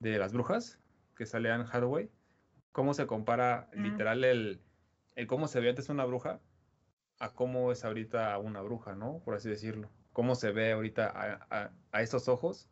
[0.00, 0.78] de las brujas,
[1.16, 2.10] que sale Anne Hathaway,
[2.72, 3.82] cómo se compara Mm.
[3.84, 4.60] literal el,
[5.16, 6.40] el cómo se ve antes una bruja
[7.18, 9.20] a cómo es ahorita una bruja, ¿no?
[9.24, 9.88] Por así decirlo.
[10.12, 12.68] Cómo se ve ahorita a, a, a estos ojos,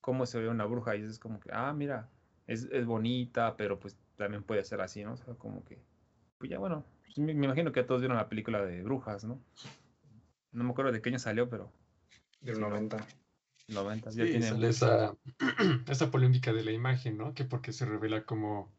[0.00, 0.96] cómo se ve una bruja.
[0.96, 2.08] Y es como que, ah, mira,
[2.46, 5.12] es, es bonita, pero pues también puede ser así, ¿no?
[5.12, 5.78] O sea, como que,
[6.38, 9.40] pues ya bueno, pues me, me imagino que todos vieron la película de brujas, ¿no?
[10.52, 11.72] No me acuerdo de qué año salió, pero
[12.40, 12.96] Del 90.
[13.68, 15.14] 90, ya Sí, tiene sale esa,
[15.88, 17.34] esa polémica de la imagen, ¿no?
[17.34, 18.72] Que porque se revela cómo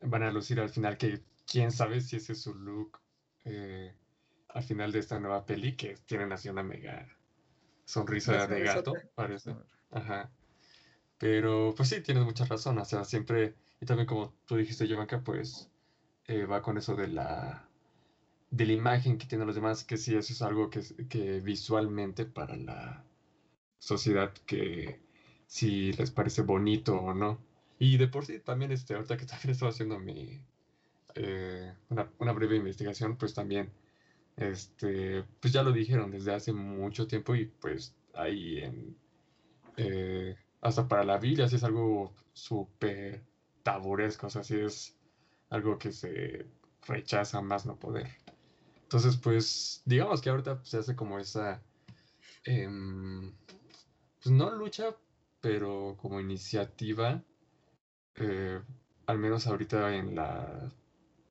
[0.00, 3.00] van a lucir al final, que quién sabe si ese es su look
[3.44, 3.92] eh,
[4.48, 7.08] al final de esta nueva peli, que tienen así una mega
[7.84, 9.56] sonrisa de gato, parece.
[9.90, 10.30] Ajá.
[11.18, 15.22] Pero pues sí, tienes mucha razón, o sea, siempre, y también como tú dijiste, Giovanka,
[15.22, 15.70] pues
[16.26, 17.68] eh, va con eso de la,
[18.50, 22.26] de la imagen que tienen los demás, que sí, eso es algo que, que visualmente
[22.26, 23.04] para la
[23.78, 25.00] sociedad que
[25.46, 27.40] si les parece bonito o no.
[27.78, 30.40] Y de por sí también, este, ahorita que también estaba haciendo mi,
[31.14, 33.72] eh, una, una breve investigación, pues también,
[34.36, 38.96] este, pues ya lo dijeron desde hace mucho tiempo y pues ahí en,
[39.76, 43.24] eh, hasta para la Biblia sí es algo súper
[43.62, 44.96] taburesco, o sea, sí es
[45.54, 46.46] algo que se
[46.86, 48.08] rechaza más no poder.
[48.82, 51.62] Entonces, pues, digamos que ahorita se hace como esa,
[52.44, 53.32] em,
[54.22, 54.96] pues no lucha,
[55.40, 57.22] pero como iniciativa,
[58.16, 58.60] eh,
[59.06, 60.72] al menos ahorita en la,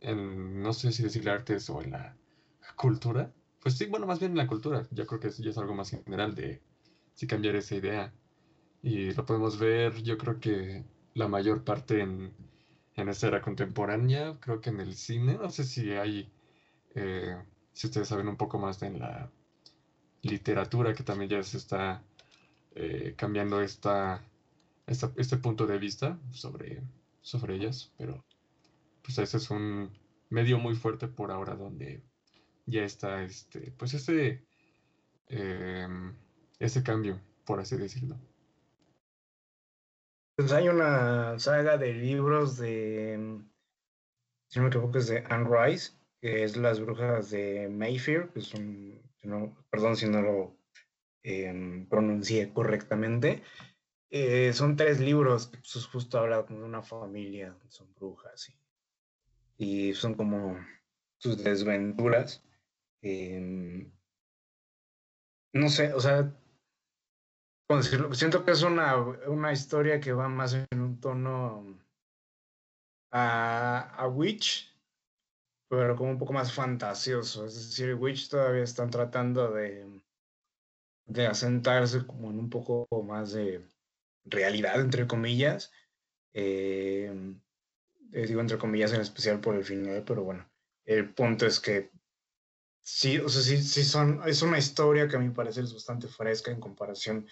[0.01, 2.15] en, no sé si decirle artes o en la
[2.75, 3.31] cultura,
[3.62, 5.73] pues sí, bueno, más bien en la cultura, yo creo que eso ya es algo
[5.73, 6.62] más general de
[7.13, 8.13] si cambiar esa idea.
[8.81, 12.33] Y lo podemos ver, yo creo que la mayor parte en,
[12.95, 16.32] en esta era contemporánea, creo que en el cine, no sé si hay,
[16.95, 17.38] eh,
[17.73, 19.32] si ustedes saben un poco más de en la
[20.21, 22.03] literatura, que también ya se está
[22.75, 24.23] eh, cambiando esta,
[24.88, 26.84] esta- este punto de vista sobre,
[27.21, 28.25] sobre ellas, pero
[29.03, 29.91] pues ese es un
[30.29, 32.03] medio muy fuerte por ahora donde
[32.65, 34.45] ya está este, pues ese,
[35.29, 36.15] em,
[36.60, 38.17] ese cambio, por así decirlo.
[40.43, 43.39] Pues hay una saga de libros de,
[44.49, 48.39] si no me equivoco, es de Anne Rice, que es Las Brujas de Mayfair, que
[48.39, 49.01] es un,
[49.69, 50.58] perdón si no lo
[51.23, 53.41] em, pronuncié correctamente.
[54.10, 58.49] Eh, son tres libros que pues, justo habla como de una familia, son brujas
[59.58, 60.58] y, y son como
[61.19, 62.43] sus desventuras.
[63.01, 63.93] Em,
[65.53, 66.38] no sé, o sea.
[68.12, 71.80] Siento que es una, una historia que va más en un tono
[73.12, 74.69] a, a Witch,
[75.69, 77.45] pero como un poco más fantasioso.
[77.45, 80.04] Es decir, Witch todavía están tratando de,
[81.06, 83.67] de asentarse como en un poco más de
[84.26, 85.71] realidad, entre comillas.
[86.34, 87.12] Eh,
[88.12, 90.47] eh, digo entre comillas en especial por el final, pero bueno,
[90.86, 91.91] el punto es que
[92.80, 96.08] sí, o sea, sí, sí son, es una historia que a mi parecer es bastante
[96.08, 97.28] fresca en comparación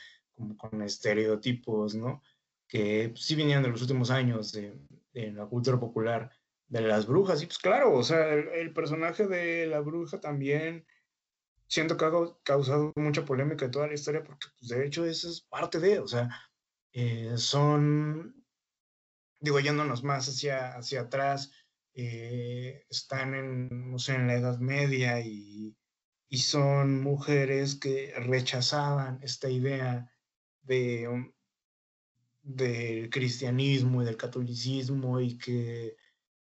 [0.58, 2.22] con estereotipos, ¿no?
[2.68, 4.80] Que sí venían de los últimos años de,
[5.14, 6.32] la cultura popular
[6.68, 7.42] de las brujas.
[7.42, 10.86] Y pues claro, o sea, el, personaje de la bruja también
[11.68, 15.06] siento que ha cau- causado mucha polémica en toda la historia porque pues, de hecho
[15.06, 16.30] eso es parte de, o sea,
[16.94, 18.46] eh, son,
[19.40, 21.52] digo, yéndonos más hacia, hacia atrás,
[21.94, 25.76] eh, están en, no sé, en la Edad Media y,
[26.30, 30.11] y son mujeres que rechazaban esta idea
[30.68, 31.32] um,
[32.44, 35.96] del cristianismo y del catolicismo y que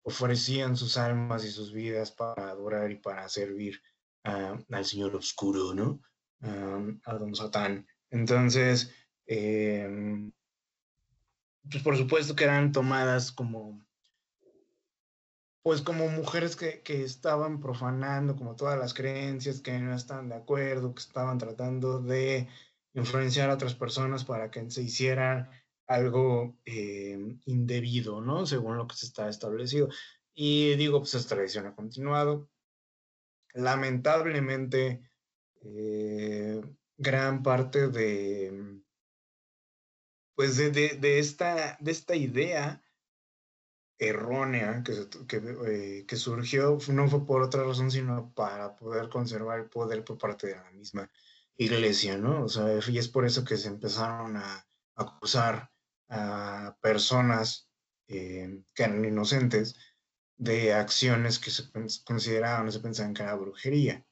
[0.03, 3.81] ofrecían sus almas y sus vidas para adorar y para servir
[4.23, 6.01] al Señor Oscuro, ¿no?
[6.41, 7.87] A Don Satán.
[8.11, 8.91] Entonces,
[9.27, 10.33] em,
[11.71, 13.85] pues por supuesto que eran tomadas como,
[15.63, 20.37] pues como mujeres que, que estaban profanando como todas las creencias, que no estaban de
[20.37, 22.49] acuerdo, que estaban tratando de
[22.95, 25.51] influenciar a otras personas para que se hicieran
[25.87, 28.47] algo eh, indebido, ¿no?
[28.47, 29.89] Según lo que se está establecido.
[30.35, 32.49] Y digo, pues esta tradición ha continuado.
[33.55, 35.03] Lamentablemente,
[35.63, 36.61] eh,
[36.97, 38.81] gran parte de,
[40.35, 42.83] pues de, de, esta, de esta idea
[43.99, 49.69] errónea que, que, que, surgió no fue por otra razón, sino para poder conservar el
[49.69, 51.11] poder por parte de la misma
[51.59, 52.45] iglesia, ¿no?
[52.45, 55.71] O sea, y es por eso que se empezaron a acusar
[56.09, 57.69] a personas
[58.07, 59.77] eh, que eran inocentes
[60.37, 61.65] de acciones que se
[62.05, 64.05] consideraban, se pensaban que era brujería.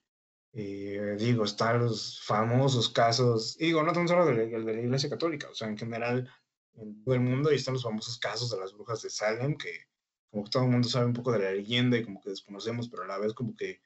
[0.52, 5.10] Eh, digo, están los famosos casos, digo, no tan solo de la, de la Iglesia
[5.10, 6.28] Católica, o sea, en general
[6.74, 9.86] en todo el mundo, y están los famosos casos de las brujas de Salem, que
[10.30, 12.88] como que todo el mundo sabe un poco de la leyenda y como que desconocemos,
[12.88, 13.80] pero a la vez como que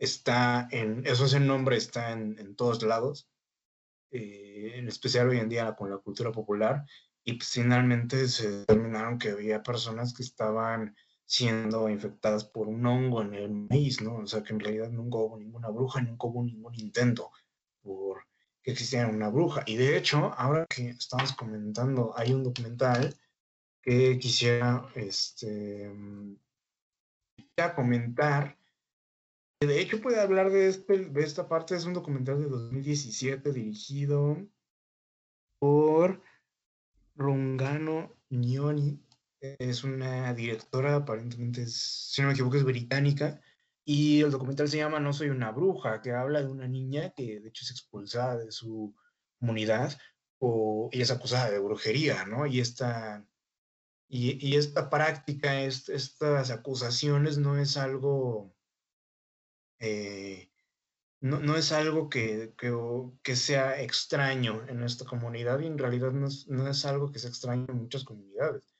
[0.00, 3.28] está en, eso es el nombre, está en, en todos lados,
[4.10, 6.84] eh, en especial hoy en día con la cultura popular,
[7.22, 13.22] y pues, finalmente se determinaron que había personas que estaban siendo infectadas por un hongo
[13.22, 14.16] en el maíz, ¿no?
[14.16, 17.30] O sea, que en realidad nunca hubo ninguna bruja, nunca hubo ningún intento
[17.82, 18.24] por
[18.62, 19.62] que existiera una bruja.
[19.66, 23.14] Y de hecho, ahora que estamos comentando, hay un documental
[23.82, 25.90] que quisiera, este,
[27.36, 28.59] quisiera comentar.
[29.60, 31.74] De hecho, puede hablar de, este, de esta parte.
[31.74, 34.46] Es un documental de 2017 dirigido
[35.58, 36.22] por
[37.14, 39.00] Rungano Nioni
[39.40, 43.40] es una directora, aparentemente, si no me equivoco, es británica,
[43.84, 47.40] y el documental se llama No soy una bruja, que habla de una niña que
[47.40, 48.94] de hecho es expulsada de su
[49.38, 49.98] comunidad
[50.38, 52.46] o, y es acusada de brujería, ¿no?
[52.46, 53.26] Y esta,
[54.08, 58.54] y, esta práctica, estas acusaciones no es algo...
[59.80, 60.50] Eh,
[61.20, 66.46] no, es algo que, que, sea extraño en nuestra comunidad y en realidad no es,
[66.48, 68.74] no es algo que sea extraño en muchas comunidades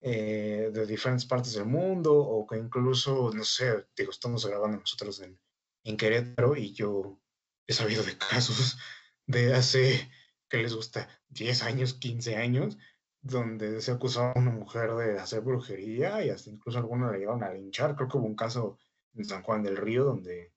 [0.00, 5.20] eh, de diferentes partes del mundo o que incluso, no sé, digo, estamos grabando nosotros
[5.20, 5.38] en,
[5.84, 7.20] en Querétaro y yo
[7.66, 8.78] he sabido de casos
[9.26, 10.10] de hace,
[10.48, 11.08] que les gusta?
[11.28, 12.78] 10 años, 15 años,
[13.20, 17.44] donde se acusó a una mujer de hacer brujería y hasta incluso algunos la llevaron
[17.44, 17.94] a linchar.
[17.94, 18.78] Creo que hubo un caso
[19.14, 20.52] en San Juan del Río donde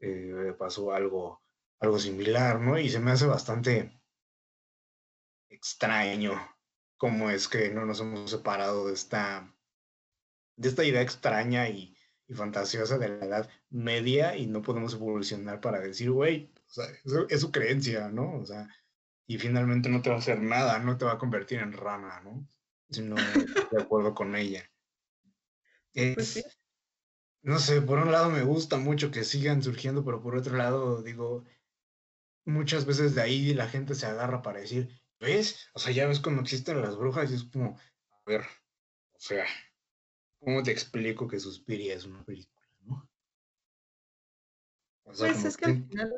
[0.00, 1.42] eh, pasó algo,
[1.80, 2.78] algo similar, ¿no?
[2.78, 4.00] Y se me hace bastante
[5.48, 6.32] extraño
[6.96, 9.54] cómo es que no nos hemos separado de esta,
[10.56, 15.60] de esta idea extraña y, y fantasiosa de la edad media y no podemos evolucionar
[15.60, 16.86] para decir, güey, o sea,
[17.28, 18.38] es su creencia, ¿no?
[18.38, 18.68] O sea,
[19.26, 22.20] y finalmente no te va a hacer nada, no te va a convertir en rana,
[22.20, 22.46] ¿no?
[22.90, 24.70] Si no de acuerdo con ella.
[25.92, 26.44] Pues
[27.44, 31.02] no sé, por un lado me gusta mucho que sigan surgiendo, pero por otro lado
[31.02, 31.44] digo,
[32.46, 34.88] muchas veces de ahí la gente se agarra para decir,
[35.20, 35.68] ¿ves?
[35.74, 37.78] O sea, ya ves cómo existen las brujas y es como,
[38.10, 39.44] a ver, o sea,
[40.40, 43.10] ¿cómo te explico que Suspiria es una película, no?
[45.04, 46.12] pues es que al final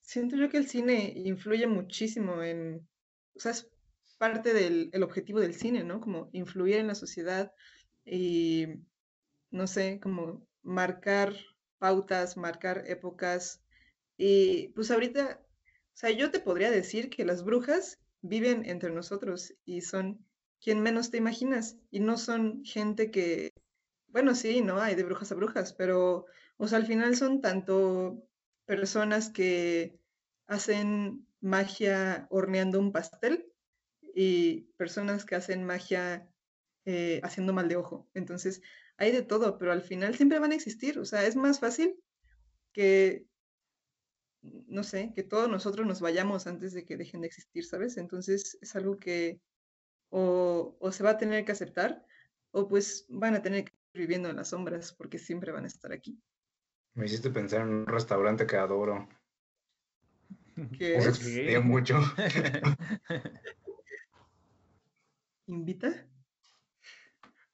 [0.00, 2.88] siento yo que el cine influye muchísimo en,
[3.34, 3.68] o sea, es
[4.16, 6.00] parte del el objetivo del cine, ¿no?
[6.00, 7.52] Como influir en la sociedad
[8.06, 8.68] y
[9.50, 11.34] no sé, como marcar
[11.78, 13.62] pautas, marcar épocas.
[14.16, 19.54] Y pues ahorita, o sea, yo te podría decir que las brujas viven entre nosotros
[19.64, 20.24] y son
[20.60, 23.52] quien menos te imaginas y no son gente que,
[24.08, 28.24] bueno, sí, no hay de brujas a brujas, pero, o sea, al final son tanto
[28.66, 29.98] personas que
[30.46, 33.52] hacen magia horneando un pastel
[34.14, 36.28] y personas que hacen magia
[36.84, 38.08] eh, haciendo mal de ojo.
[38.14, 38.62] Entonces,
[38.98, 40.98] hay de todo, pero al final siempre van a existir.
[40.98, 41.96] O sea, es más fácil
[42.72, 43.24] que,
[44.42, 47.96] no sé, que todos nosotros nos vayamos antes de que dejen de existir, ¿sabes?
[47.96, 49.40] Entonces es algo que
[50.10, 52.04] o, se va a tener que aceptar
[52.50, 55.68] o pues van a tener que ir viviendo en las sombras porque siempre van a
[55.68, 56.20] estar aquí.
[56.94, 59.08] Me hiciste pensar en un restaurante que adoro.
[60.76, 61.64] ¿Qué es?
[61.64, 62.00] mucho.
[65.46, 66.08] ¿Invita?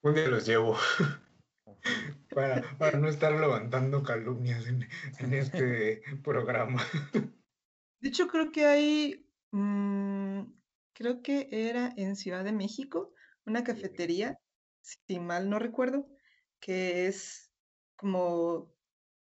[0.01, 0.75] Un día los llevo.
[2.33, 4.87] Para, para, no estar levantando calumnias en,
[5.19, 6.83] en este programa.
[8.01, 10.41] De hecho, creo que hay, mmm,
[10.93, 13.13] creo que era en Ciudad de México,
[13.45, 14.39] una cafetería,
[14.81, 16.07] si mal no recuerdo,
[16.59, 17.51] que es
[17.95, 18.73] como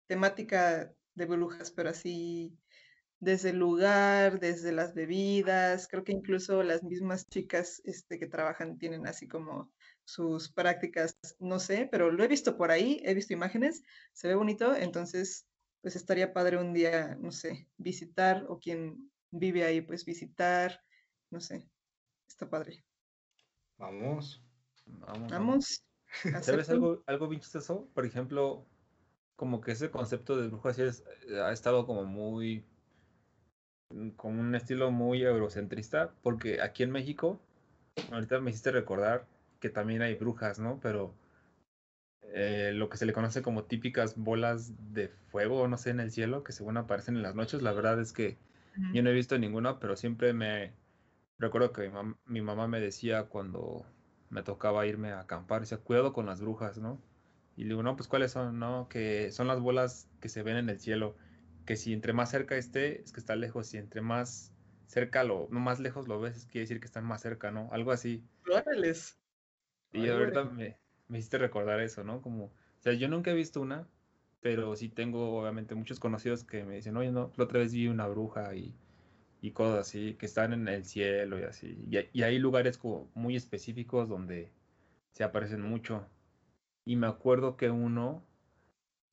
[0.07, 2.59] temática de brujas, pero así
[3.21, 8.79] desde el lugar, desde las bebidas, creo que incluso las mismas chicas este, que trabajan
[8.79, 9.71] tienen así como
[10.11, 13.83] sus prácticas, no sé, pero lo he visto por ahí, he visto imágenes,
[14.13, 15.47] se ve bonito, entonces
[15.83, 20.81] pues estaría padre un día, no sé, visitar o quien vive ahí, pues visitar,
[21.31, 21.71] no sé,
[22.29, 22.85] está padre.
[23.79, 24.43] Vamos.
[24.87, 25.85] Vamos, vamos.
[26.43, 27.89] ¿Sabes algo, algo bien chistoso?
[27.95, 28.67] Por ejemplo,
[29.37, 32.65] como que ese concepto de brujas es- eh, ha estado como muy,
[33.91, 37.41] mm, con un estilo muy eurocentrista, porque aquí en México,
[38.13, 39.27] ahorita me hiciste recordar
[39.61, 40.81] que también hay brujas, ¿no?
[40.81, 41.15] Pero
[42.23, 46.11] eh, lo que se le conoce como típicas bolas de fuego, no sé, en el
[46.11, 48.39] cielo, que según aparecen en las noches, la verdad es que
[48.93, 50.73] yo no he visto ninguna, pero siempre me
[51.39, 53.87] recuerdo que mi, mam- mi mamá me decía cuando
[54.31, 57.01] me tocaba irme a acampar, decía, cuidado con las brujas, ¿no?
[57.57, 58.59] Y le digo, no, pues ¿cuáles son?
[58.59, 61.17] No, que son las bolas que se ven en el cielo,
[61.67, 64.53] que si entre más cerca esté, es que está lejos, si entre más
[64.87, 67.69] cerca lo, no más lejos lo ves, quiere decir que están más cerca, ¿no?
[67.73, 68.25] Algo así.
[68.51, 69.20] Órales.
[69.93, 70.77] Y Ay, ahorita me,
[71.09, 72.23] me hiciste recordar eso, ¿no?
[72.23, 73.89] Como, o sea, yo nunca he visto una,
[74.41, 77.89] pero sí tengo obviamente muchos conocidos que me dicen, oye, no, la otra vez vi
[77.89, 78.75] una bruja y,
[79.43, 81.87] y cosas así, que están en el cielo y así.
[81.91, 84.53] Y, y hay lugares como muy específicos donde
[85.13, 86.07] se aparecen mucho.
[86.85, 88.25] Y me acuerdo que uno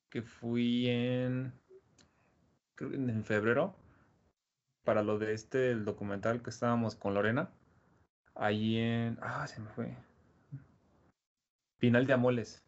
[0.09, 1.53] que fui en,
[2.75, 3.75] creo que en febrero,
[4.83, 7.51] para lo de este, el documental que estábamos con Lorena,
[8.35, 9.97] ahí en, ah, se me fue.
[11.79, 12.63] Pinal de Amoles,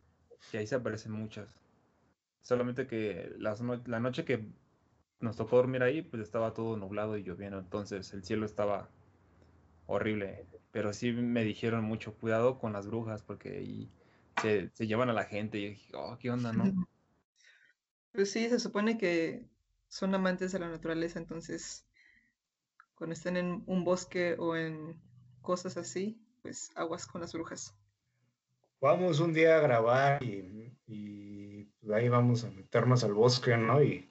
[0.54, 1.60] y ahí se aparecen muchas.
[2.42, 4.46] Solamente que la noche que
[5.20, 8.90] nos tocó dormir ahí, pues estaba todo nublado y lloviendo, entonces el cielo estaba
[9.88, 10.46] horrible.
[10.72, 13.90] Pero sí me dijeron mucho, cuidado con las brujas, porque ahí
[14.42, 15.58] se, se llevan a la gente.
[15.58, 16.64] Y yo dije, oh, ¿qué onda, no?
[18.12, 19.46] Pues sí, se supone que
[19.88, 21.86] son amantes de la naturaleza, entonces
[22.96, 25.00] cuando estén en un bosque o en
[25.42, 27.79] cosas así, pues aguas con las brujas.
[28.82, 33.84] Vamos un día a grabar y, y pues, ahí vamos a meternos al bosque, ¿no?
[33.84, 34.10] Y,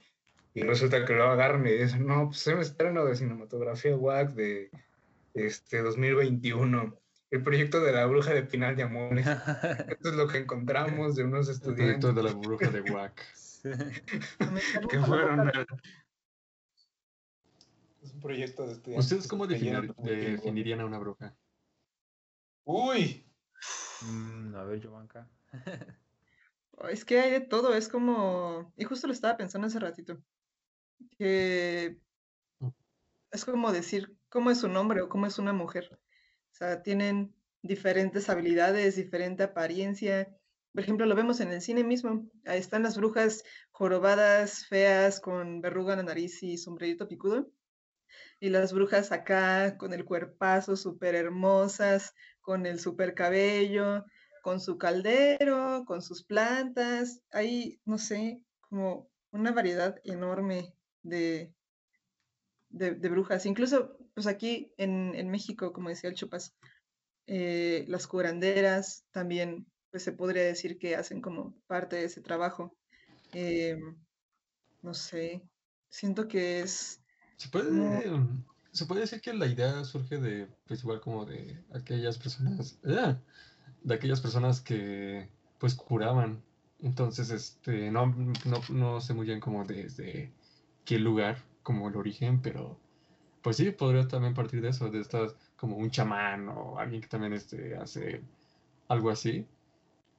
[0.54, 4.30] y resulta que lo agarran y dicen, no, pues es un estreno de cinematografía WAC
[4.34, 4.70] de
[5.34, 6.96] este 2021,
[7.30, 9.26] el proyecto de la bruja de Pinal de Amores.
[9.88, 13.22] Esto es lo que encontramos de unos El proyecto estudiantes de la bruja de Wack.
[13.58, 13.70] Sí.
[14.88, 15.50] Que fueron
[18.00, 19.04] Es un proyecto de estudiantes.
[19.06, 21.34] ¿Ustedes cómo definir- definirían a una bruja?
[22.64, 23.27] Uy,
[24.00, 25.30] Mm, a ver, Giovanka.
[26.80, 30.22] Oh, Es que hay de todo, es como, y justo lo estaba pensando hace ratito,
[31.18, 32.00] que
[32.60, 32.68] Mm.
[33.32, 36.00] es como decir cómo es un hombre o cómo es una mujer.
[36.52, 40.36] O sea, tienen diferentes habilidades, diferente apariencia.
[40.72, 42.30] Por ejemplo, lo vemos en el cine mismo.
[42.46, 47.52] Ahí están las brujas jorobadas, feas, con verruga en la nariz y sombrerito picudo.
[48.40, 54.04] Y las brujas acá con el cuerpazo súper hermosas, con el súper cabello,
[54.42, 57.20] con su caldero, con sus plantas.
[57.30, 61.52] Hay, no sé, como una variedad enorme de,
[62.70, 63.46] de, brujas.
[63.46, 66.54] Incluso, pues aquí en, en México, como decía el Chupas,
[67.26, 72.74] eh, las curanderas también, pues se podría decir que hacen como parte de ese trabajo.
[73.32, 73.96] Em,
[74.82, 75.42] no sé,
[75.90, 76.97] siento que es...
[77.38, 78.44] Se puede, No.
[78.72, 83.22] se puede decir que la idea surge de, pues igual como de aquellas personas, ¡ah!
[83.82, 86.44] de aquellas personas que pues curaban.
[86.80, 90.34] Entonces, este, no, no, no sé muy bien como desde
[90.84, 92.82] qué lugar, como el origen, pero
[93.42, 97.08] pues sí, podría también partir de eso, de estas como un chamán o alguien que
[97.08, 98.28] también este, hace
[98.88, 99.48] algo así.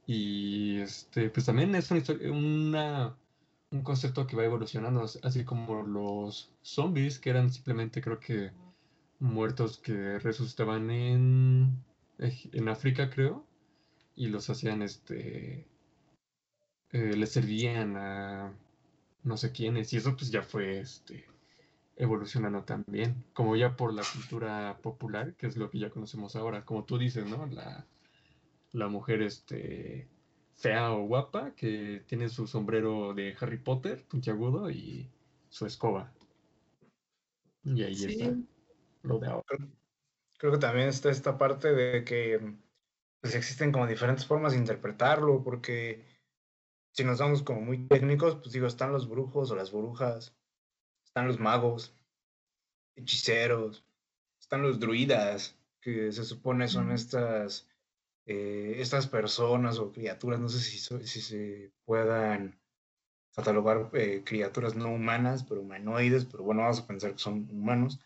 [0.08, 3.19] Y este, pues también es una historia, una,
[3.72, 8.52] un concepto que va evolucionando, as- así como los zombies, que eran simplemente creo que
[9.20, 11.84] muertos que resucitaban en,
[12.20, 13.46] en África, creo,
[14.16, 15.68] y los hacían, este,
[16.92, 18.54] eh, les servían a
[19.24, 21.26] no sé quiénes, y eso pues ya fue, este,
[21.98, 26.66] evolucionando también, como ya por la cultura popular, que es lo que ya conocemos ahora,
[26.66, 27.48] como tú dices, ¿no?
[27.48, 27.88] La,
[28.74, 30.10] la mujer este
[30.60, 35.10] fea o guapa que tiene su sombrero de Harry Potter, puntiagudo, y
[35.50, 36.14] su escoba.
[37.64, 38.36] Y ahí está
[39.04, 39.58] lo de ahora.
[40.38, 42.56] creo que también está esta parte de que
[43.22, 46.06] pues existen como diferentes formas de interpretarlo, porque
[46.92, 50.36] si nos vamos como muy técnicos, pues digo, están los brujos o las brujas,
[51.06, 51.94] están los magos,
[52.96, 53.86] hechiceros,
[54.40, 57.69] están los druidas, que se supone son estas,
[58.32, 62.62] eh, estas personas o criaturas, no sé si, si se puedan
[63.36, 68.00] catalogar eh, criaturas no humanas, pero humanoides, pero bueno, vamos a pensar que son humanos,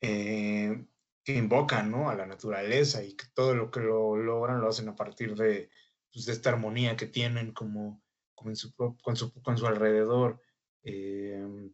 [0.00, 0.82] eh,
[1.22, 2.08] que invocan ¿no?
[2.08, 5.68] a la naturaleza y que todo lo que lo logran lo hacen a partir de,
[6.10, 8.02] pues, de esta armonía que tienen como,
[8.34, 10.40] como en su, con, su, con su alrededor.
[10.84, 11.70] Eh,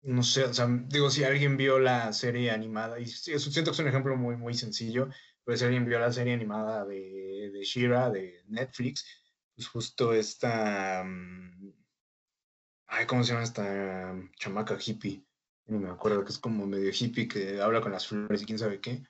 [0.00, 3.78] no sé, o sea, digo, si alguien vio la serie animada, y siento que es
[3.80, 5.10] un ejemplo muy, muy sencillo,
[5.44, 9.04] pero si alguien vio la serie animada de, de Shira de Netflix,
[9.54, 11.72] pues justo esta, mm,
[12.86, 15.24] ay, ¿cómo se llama esta mm, chamaca hippie?
[15.66, 18.58] Ni me acuerdo, que es como medio hippie, que habla con las flores y quién
[18.58, 19.02] sabe qué.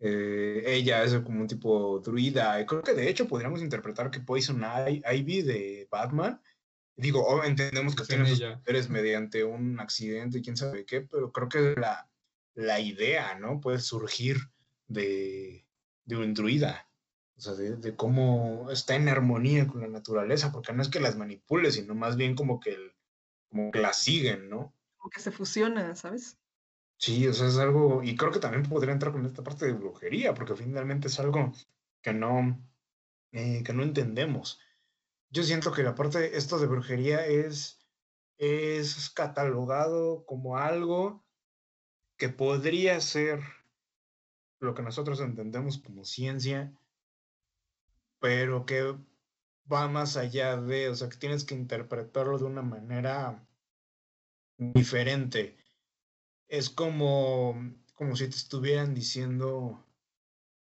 [0.00, 4.20] Eh, ella es como un tipo druida, y creo que de hecho podríamos interpretar que
[4.20, 6.40] Poison Ivy de Batman,
[6.96, 10.84] digo, oh, entendemos que Es tiene en sus poderes mediante un accidente y quién sabe
[10.84, 12.10] qué, pero creo que la,
[12.54, 13.60] la idea, ¿no?
[13.60, 14.38] Puede surgir
[14.88, 15.61] de,
[16.04, 16.88] de un druida,
[17.36, 21.00] o sea, de, de cómo está en armonía con la naturaleza, porque no es que
[21.00, 22.92] las manipule, sino más bien como que, el-
[23.50, 24.74] como que las siguen, ¿no?
[24.96, 26.38] Como que se fusiona, ¿sabes?
[26.98, 29.72] Sí, o sea, es algo, y creo que también podría entrar con esta parte de
[29.72, 31.52] brujería, porque finalmente es algo
[32.00, 32.68] que no,
[33.32, 34.60] eh, que no entendemos.
[35.30, 37.80] Yo siento que la parte, esto de brujería es,
[38.38, 41.26] es catalogado como algo
[42.18, 43.40] que podría ser
[44.62, 46.72] lo que nosotros entendemos como ciencia,
[48.20, 48.96] pero que
[49.70, 53.46] va más allá de, o sea, que tienes que interpretarlo de una manera
[54.56, 55.56] diferente.
[56.48, 59.84] Es como, como si te estuvieran diciendo,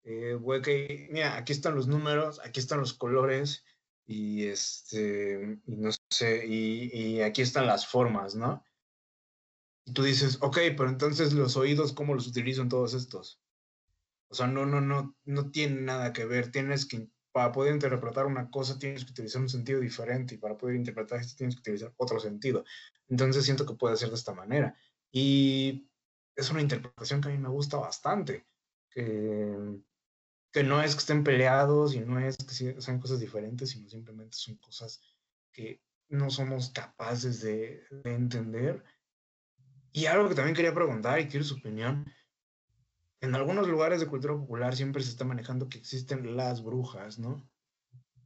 [0.03, 3.63] eh, güey, mira, aquí están los números, aquí están los colores
[4.07, 8.63] y este, no sé, y, y aquí están las formas, ¿no?
[9.85, 13.39] Y tú dices, ok, pero entonces los oídos, ¿cómo los utilizo en todos estos?
[14.29, 16.51] O sea, no, no, no, no tiene nada que ver.
[16.51, 20.57] Tienes que, para poder interpretar una cosa, tienes que utilizar un sentido diferente y para
[20.57, 22.63] poder interpretar esto tienes que utilizar otro sentido.
[23.07, 24.75] Entonces siento que puede ser de esta manera.
[25.11, 25.89] Y
[26.35, 28.45] es una interpretación que a mí me gusta bastante.
[28.89, 29.81] Que,
[30.51, 34.37] que no es que estén peleados y no es que sean cosas diferentes, sino simplemente
[34.37, 35.01] son cosas
[35.51, 38.83] que no somos capaces de, de entender.
[39.91, 42.05] Y algo que también quería preguntar y quiero su opinión.
[43.21, 47.49] En algunos lugares de cultura popular siempre se está manejando que existen las brujas, ¿no?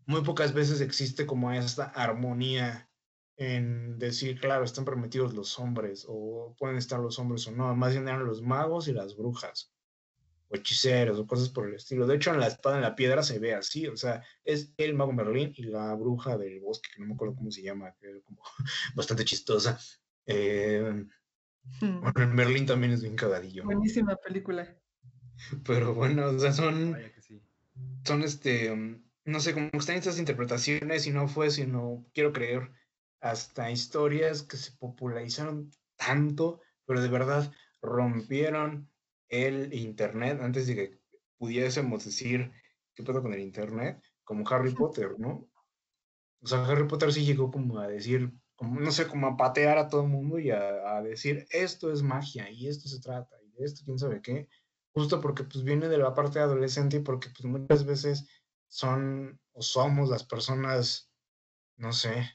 [0.05, 2.89] Muy pocas veces existe como esta armonía
[3.37, 7.93] en decir, claro, están permitidos los hombres o pueden estar los hombres o no, más
[7.93, 9.73] bien eran los magos y las brujas
[10.49, 12.07] o hechiceros o cosas por el estilo.
[12.07, 14.95] De hecho, en la espada en la piedra se ve así, o sea, es el
[14.95, 18.09] mago Merlín y la bruja del bosque, que no me acuerdo cómo se llama, que
[18.09, 18.41] era como
[18.95, 19.79] bastante chistosa.
[20.25, 21.05] Eh,
[21.81, 24.78] Hmm, bueno, el Merlín también es bien cagadillo, Buenísima película.
[25.65, 27.41] pero bueno, o sea, son, Vaya que sí.
[28.05, 32.71] son este, um, no sé, como están estas interpretaciones y no fue, sino, quiero creer,
[33.21, 38.89] hasta historias que se popularizaron tanto, pero de verdad rompieron
[39.27, 40.99] el internet antes de que
[41.37, 42.51] pudiésemos decir
[42.95, 45.49] qué pedo con el internet, como Harry Potter, ¿no?
[46.41, 49.77] O sea, Harry Potter sí llegó como a decir, como, no sé, como a patear
[49.77, 53.35] a todo el mundo y a, a decir, esto es magia y esto se trata
[53.43, 54.47] y de esto quién sabe qué,
[54.93, 58.27] justo porque pues viene de la parte adolescente y porque pues muchas veces
[58.67, 61.11] son o somos las personas,
[61.77, 62.29] no sé,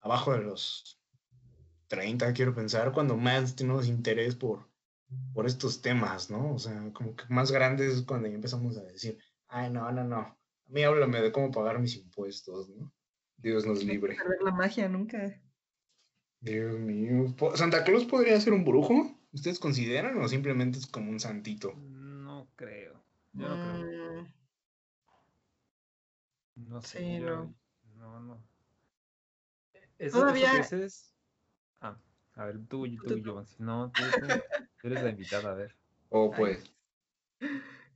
[0.00, 1.00] abajo de los
[1.88, 4.68] 30, quiero pensar, cuando más tenemos interés por,
[5.34, 6.54] por estos temas, ¿no?
[6.54, 10.04] O sea, como que más grandes es cuando ya empezamos a decir, ay, no, no,
[10.04, 10.38] no, a
[10.68, 12.92] mí háblame de cómo pagar mis impuestos, ¿no?
[13.36, 14.16] Dios nos libre.
[14.16, 15.40] Perder la magia nunca.
[16.40, 17.34] Dios mío.
[17.54, 19.18] ¿Santa Claus podría ser un brujo?
[19.32, 21.74] ¿Ustedes consideran o simplemente es como un santito?
[23.32, 24.22] Yo no creo.
[24.22, 24.26] Mm,
[26.68, 26.98] No sé.
[26.98, 27.54] Sí, yo- no.
[27.96, 28.44] no, no.
[29.72, 31.14] Eso, eso Todavía- que dices-
[31.80, 31.96] Ah,
[32.34, 33.44] a ver, tú, y- tú y yo.
[33.44, 34.26] Si no, tú, tú,
[34.80, 35.76] tú eres la invitada, a ver.
[36.10, 36.38] O Ay.
[36.38, 36.72] pues,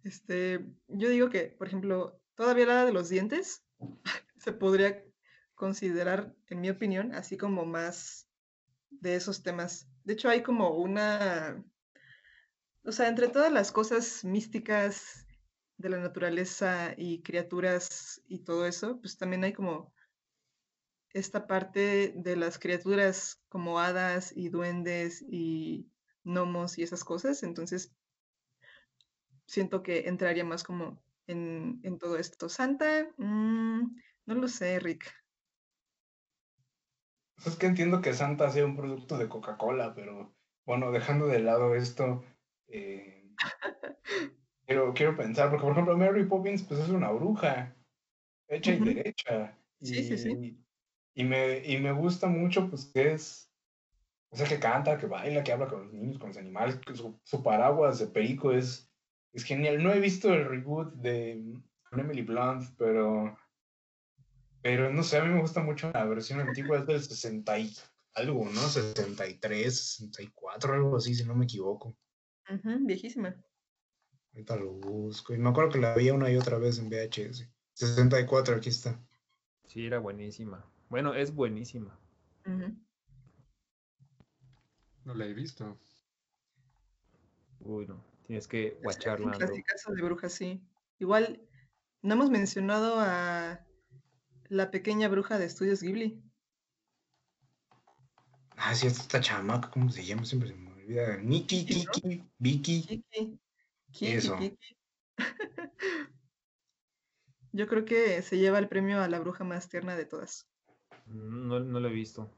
[0.05, 3.64] Este, yo digo que, por ejemplo, todavía la de los dientes
[4.39, 5.03] se podría
[5.55, 8.28] considerar, en mi opinión, así como más
[8.91, 9.89] de esos temas.
[10.05, 11.62] De hecho, hay como una,
[12.85, 15.24] o sea, entre todas las cosas místicas
[15.77, 19.93] de la naturaleza y criaturas y todo eso, pues también hay como
[21.11, 25.89] esta parte de las criaturas como hadas y duendes y
[26.25, 27.43] gnomos y esas cosas.
[27.43, 27.95] Entonces,
[29.47, 32.49] siento que entraría más como en, en todo esto.
[32.49, 33.97] Santa, mm,
[34.27, 35.12] no lo sé, Rick.
[37.47, 41.75] es que entiendo que Santa sea un producto de Coca-Cola, pero bueno, dejando de lado
[41.75, 42.25] esto,
[42.68, 43.35] eh,
[44.66, 47.76] quiero, quiero pensar, porque por ejemplo Mary Poppins pues es una bruja,
[48.48, 49.58] hecha y derecha.
[49.80, 50.30] Sí, sí, sí.
[51.14, 53.50] Y, y me, y me gusta mucho pues que es,
[54.30, 56.94] o sea, que canta, que baila, que habla con los niños, con los animales, que
[56.94, 58.90] su, su paraguas de perico es,
[59.32, 59.82] es genial.
[59.82, 61.60] No he visto el reboot de
[61.92, 63.36] Emily Blunt, pero,
[64.62, 67.72] pero no sé, a mí me gusta mucho la versión antigua, es del 60 y
[68.14, 68.60] algo, ¿no?
[68.60, 71.94] 63, 64, algo así, si no me equivoco.
[72.50, 73.34] Ujú, viejísima.
[74.35, 75.32] Ahorita lo busco.
[75.32, 77.49] Y me acuerdo que la veía una y otra vez en VHS.
[77.74, 79.01] 64, aquí está.
[79.68, 80.64] Sí, era buenísima.
[80.89, 81.97] Bueno, es buenísima.
[85.05, 85.78] No la he visto.
[87.61, 88.05] Uy, no.
[88.26, 89.49] Tienes que Es guacharla, un Andrew.
[89.49, 90.61] clasicazo de brujas, sí.
[90.99, 91.41] Igual,
[92.03, 93.64] no hemos mencionado a
[94.49, 96.20] la pequeña bruja de Estudios Ghibli.
[98.57, 100.24] Ah, sí, esta chamaca, ¿cómo se llama?
[100.24, 101.18] Siempre se me olvida.
[101.18, 101.47] ¿no?
[101.47, 101.87] Kiki,
[102.39, 103.05] Vicky.
[104.01, 104.36] Eso.
[104.38, 104.76] Kiki.
[107.53, 110.49] Yo creo que se lleva el premio a la bruja más tierna de todas.
[111.07, 112.28] No, no lo he visto.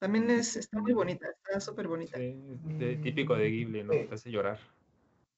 [0.00, 2.18] También es, está muy bonita, está súper bonita.
[2.18, 2.34] Sí,
[2.78, 3.92] de- típico de Ghibli, ¿no?
[3.92, 4.00] Sí.
[4.08, 4.58] Te hace llorar.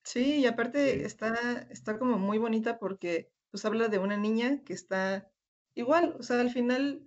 [0.04, 1.04] Sí, y aparte Sí.
[1.04, 5.30] está, está como muy bonita porque pues habla de una niña que está
[5.74, 7.02] igual, o sea, al final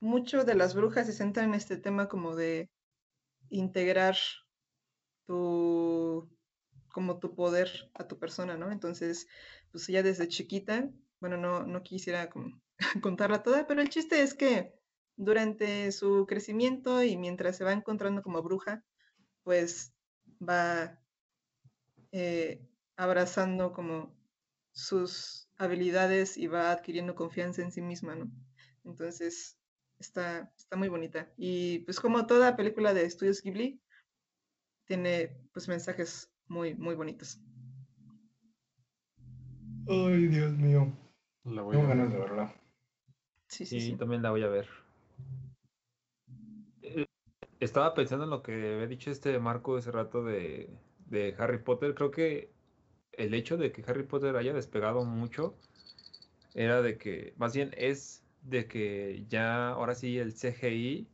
[0.00, 2.70] mucho de las brujas se centran en este tema como de
[3.50, 4.16] integrar
[5.26, 6.28] tu,
[6.92, 8.70] como tu poder a tu persona, ¿no?
[8.70, 9.26] Entonces,
[9.70, 10.90] pues ella desde chiquita,
[11.20, 12.30] bueno, no, no quisiera
[13.02, 14.74] contarla toda, pero el chiste es que
[15.16, 18.84] durante su crecimiento y mientras se va encontrando como bruja,
[19.42, 19.92] pues
[20.40, 21.00] va
[22.12, 22.60] eh,
[22.96, 24.14] abrazando como
[24.72, 28.30] sus habilidades y va adquiriendo confianza en sí misma, ¿no?
[28.84, 29.56] Entonces,
[29.98, 31.32] está, está muy bonita.
[31.36, 33.80] Y pues como toda película de estudios Ghibli,
[34.86, 37.38] tiene pues mensajes muy, muy bonitos.
[39.88, 40.92] Ay, Dios mío.
[41.44, 42.18] La voy Tengo a ganas ver.
[42.18, 42.54] de verla.
[43.48, 43.96] Sí, sí, Sí, sí.
[43.96, 44.68] también la voy a ver.
[46.82, 47.06] Eh,
[47.60, 50.70] Estaba pensando en lo que había dicho este Marco ese rato de,
[51.08, 51.94] de Harry Potter.
[51.94, 52.50] Creo que
[53.12, 55.54] el hecho de que Harry Potter haya despegado mucho
[56.54, 61.08] era de que, más bien es de que ya ahora sí el CGI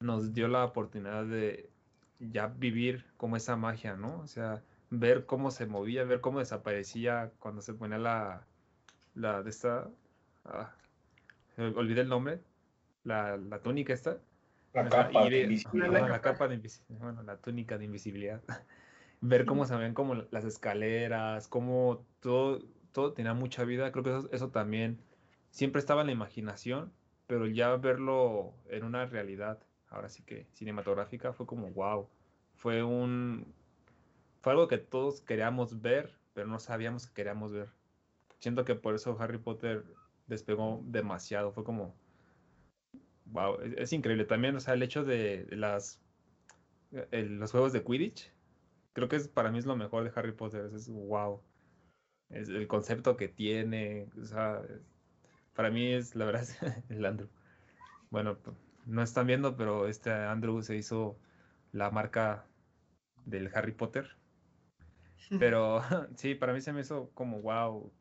[0.00, 1.70] nos dio la oportunidad de
[2.18, 4.20] ya vivir como esa magia, ¿no?
[4.20, 8.48] O sea, ver cómo se movía, ver cómo desaparecía cuando se ponía la,
[9.14, 9.90] la de esta,
[10.44, 10.76] ah,
[11.58, 12.44] olvidé el nombre,
[13.04, 14.22] la, la túnica esta.
[14.72, 16.08] La O sea, capa de de- invisibilidad.
[16.08, 18.42] la capa de invisibilidad, bueno, la túnica de invisibilidad.
[19.20, 22.60] Ver cómo se ven como las escaleras, cómo todo,
[22.92, 23.92] todo tenía mucha vida.
[23.92, 25.04] Creo que eso, eso también
[25.50, 26.94] siempre estaba en la imaginación,
[27.26, 32.10] pero ya verlo en una realidad, ahora sí que cinematográfica, fue como wow.
[32.54, 33.54] Fue un
[34.40, 37.68] fue algo que todos queríamos ver, pero no sabíamos que queríamos ver.
[38.40, 39.84] Siento que por eso Harry Potter
[40.28, 41.52] despegó demasiado.
[41.52, 41.94] Fue como
[43.26, 46.00] Wow, es, es increíble también, o sea, el hecho de, las
[47.10, 48.32] el- los juegos de Quidditch,
[48.92, 51.40] creo que es para mí es lo mejor de Harry Potter, es, wow,
[52.30, 54.62] es el concepto que tiene, o sea,
[55.54, 56.46] para mí es la verdad
[56.90, 57.28] el Andrew.
[58.10, 58.38] Bueno,
[58.86, 61.18] no están viendo, pero este Andrew se hizo
[61.72, 62.46] la marca
[63.26, 64.16] del Harry Potter,
[65.38, 65.80] pero
[66.16, 67.92] sí, para mí se me hizo como wow,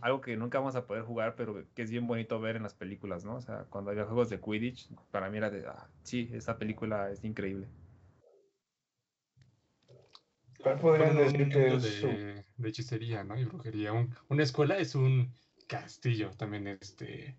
[0.00, 2.74] algo que nunca vamos a poder jugar, pero que es bien bonito ver en las
[2.74, 3.36] películas, ¿no?
[3.36, 7.10] O sea, cuando había juegos de Quidditch, para mí era de, ah, sí, esta película
[7.10, 7.68] es increíble.
[10.62, 13.38] ¿Cuál podrían decir que es su- de, de hechicería, ¿no?
[13.38, 13.92] Y brujería.
[13.92, 15.32] Un- una escuela es un
[15.68, 17.38] castillo también este,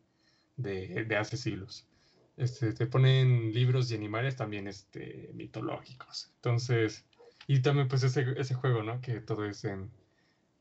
[0.57, 1.89] de, de hace siglos.
[2.37, 6.31] Este, te ponen libros y animales también este, mitológicos.
[6.35, 7.08] Entonces,
[7.49, 9.01] y también pues ese, ese juego, ¿no?
[9.01, 9.91] Que todo es en,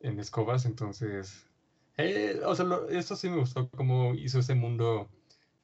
[0.00, 0.66] en escobas.
[0.66, 1.50] Entonces,
[1.98, 5.08] eh, o sea, lo- eso sí me gustó cómo hizo ese mundo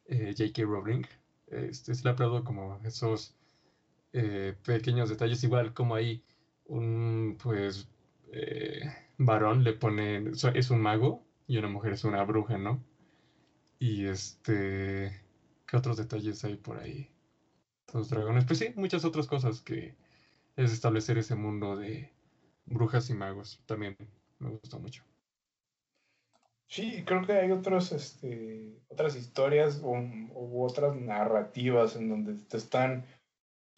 [0.06, 0.62] eh, J.K.
[0.64, 1.04] Rowling.
[1.48, 3.36] Este, sí le aplaudo como esos
[4.12, 6.22] eh, pequeños detalles, igual como ahí
[6.66, 7.88] un pues
[9.18, 10.22] varón le pone,
[10.54, 12.82] es un mago y una mujer es una bruja, ¿no?
[13.78, 15.22] Y este,
[15.66, 17.10] ¿qué otros detalles hay por ahí?
[17.94, 19.96] Los dragones, pues sí, muchas otras cosas que
[20.56, 22.12] es establecer ese mundo de
[22.66, 23.96] brujas y magos, también
[24.38, 25.02] me gustó mucho.
[26.66, 29.94] Sí, creo que hay otros, este, otras historias u,
[30.32, 33.06] u otras narrativas en donde te están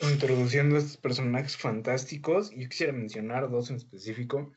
[0.01, 2.51] introduciendo estos personajes fantásticos.
[2.53, 4.53] Yo quisiera mencionar dos en específico.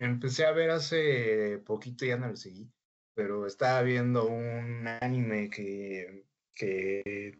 [0.00, 2.70] Empecé a ver hace poquito, ya no lo seguí,
[3.14, 7.38] pero estaba viendo un anime que, que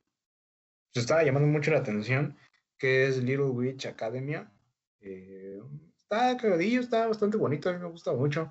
[0.92, 2.36] estaba llamando mucho la atención,
[2.78, 4.52] que es Little Witch Academia.
[5.00, 5.58] Eh,
[5.98, 8.50] está cagadillo, está bastante bonito, a mí me gusta mucho.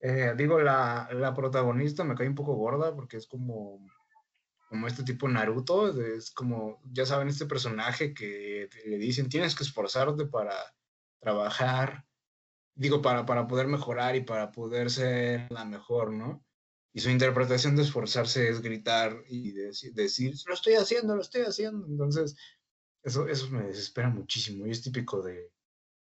[0.00, 3.86] Eh, digo, la, la protagonista me cae un poco gorda porque es como,
[4.68, 9.64] como este tipo Naruto, es como, ya saben, este personaje que le dicen tienes que
[9.64, 10.54] esforzarte para
[11.20, 12.04] trabajar,
[12.74, 16.44] digo, para, para poder mejorar y para poder ser la mejor, ¿no?
[16.92, 21.42] y su interpretación de esforzarse es gritar y deci- decir, lo estoy haciendo, lo estoy
[21.42, 21.86] haciendo.
[21.86, 22.36] Entonces,
[23.02, 24.66] eso, eso me desespera muchísimo.
[24.66, 25.52] Y es típico de,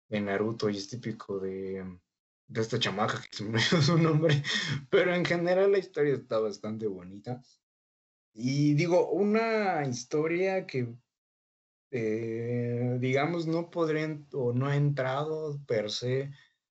[0.08, 1.84] de Naruto y es típico de,
[2.48, 4.42] de esta chamaca que se me olvidó su nombre.
[4.90, 7.42] Pero en general la historia está bastante bonita.
[8.34, 10.94] Y digo, una historia que,
[11.90, 16.30] eh, digamos, no podría o no ha entrado per se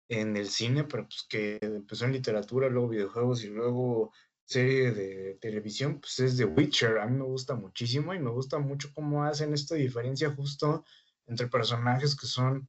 [0.09, 4.12] en el cine, pero pues que empezó en literatura, luego videojuegos y luego
[4.47, 6.99] serie de televisión, pues es The Witcher.
[6.99, 10.84] A mí me gusta muchísimo y me gusta mucho cómo hacen esta diferencia justo
[11.26, 12.68] entre personajes que son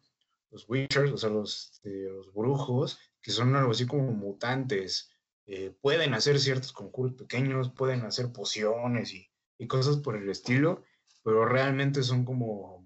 [0.51, 5.11] los Witchers, o sea, los, este, los brujos, que son algo así como mutantes.
[5.45, 10.83] eh, pueden hacer ciertos conjuros pequeños, pueden hacer pociones y, y cosas por el estilo,
[11.23, 12.85] pero realmente son como, o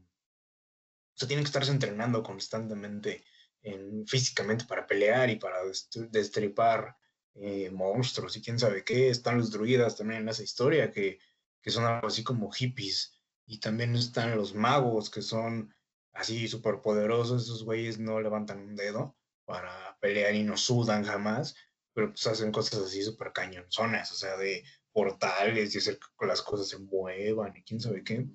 [1.16, 3.24] sea, tienen que estarse entrenando constantemente
[3.62, 6.98] en, físicamente para pelear y para dest- destripar
[7.36, 9.10] eh, monstruos y quién sabe qué.
[9.10, 11.20] Están los druidas también en esa historia, que,
[11.62, 13.18] que son algo así como hippies.
[13.46, 15.74] Y también están los magos, que son
[16.14, 17.44] así súper poderosos.
[17.44, 19.16] Esos güeyes no levantan un dedo
[19.46, 21.56] para pelear y no sudan jamás,
[21.94, 24.64] pero pues hacen cosas así súper cañonzonas, o sea, de
[24.94, 28.28] portales y hacer que las cosas se muevan y quién sabe qué.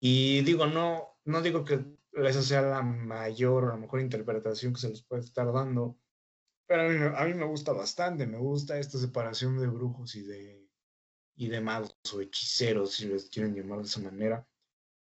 [0.00, 4.80] Y digo, no, no digo que esa sea la mayor o la mejor interpretación que
[4.80, 5.98] se les puede estar dando,
[6.66, 6.82] pero
[7.16, 10.68] a mí, me- gusta bastante, me gusta esta separación de brujos y de,
[11.36, 14.46] y de magos o hechiceros, si les quieren llamar de esa manera.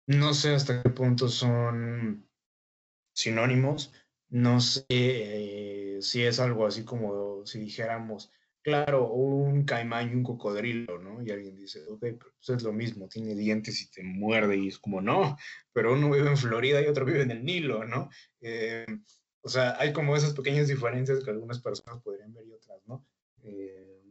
[0.07, 2.29] No sé hasta qué punto son
[3.13, 3.93] sinónimos,
[4.29, 8.31] no sé eh, si es algo así como si dijéramos,
[8.61, 11.21] claro, un caimán y un cocodrilo, ¿no?
[11.23, 14.69] Y alguien dice, ok, pero pues es lo mismo, tiene dientes y te muerde, y
[14.69, 15.37] es como, no,
[15.73, 18.09] pero uno vive en Florida y otro vive en el Nilo, ¿no?
[18.41, 18.85] Eh,
[19.43, 23.05] o sea, hay como esas pequeñas diferencias que algunas personas podrían ver y otras, ¿no?
[23.43, 24.01] Eh,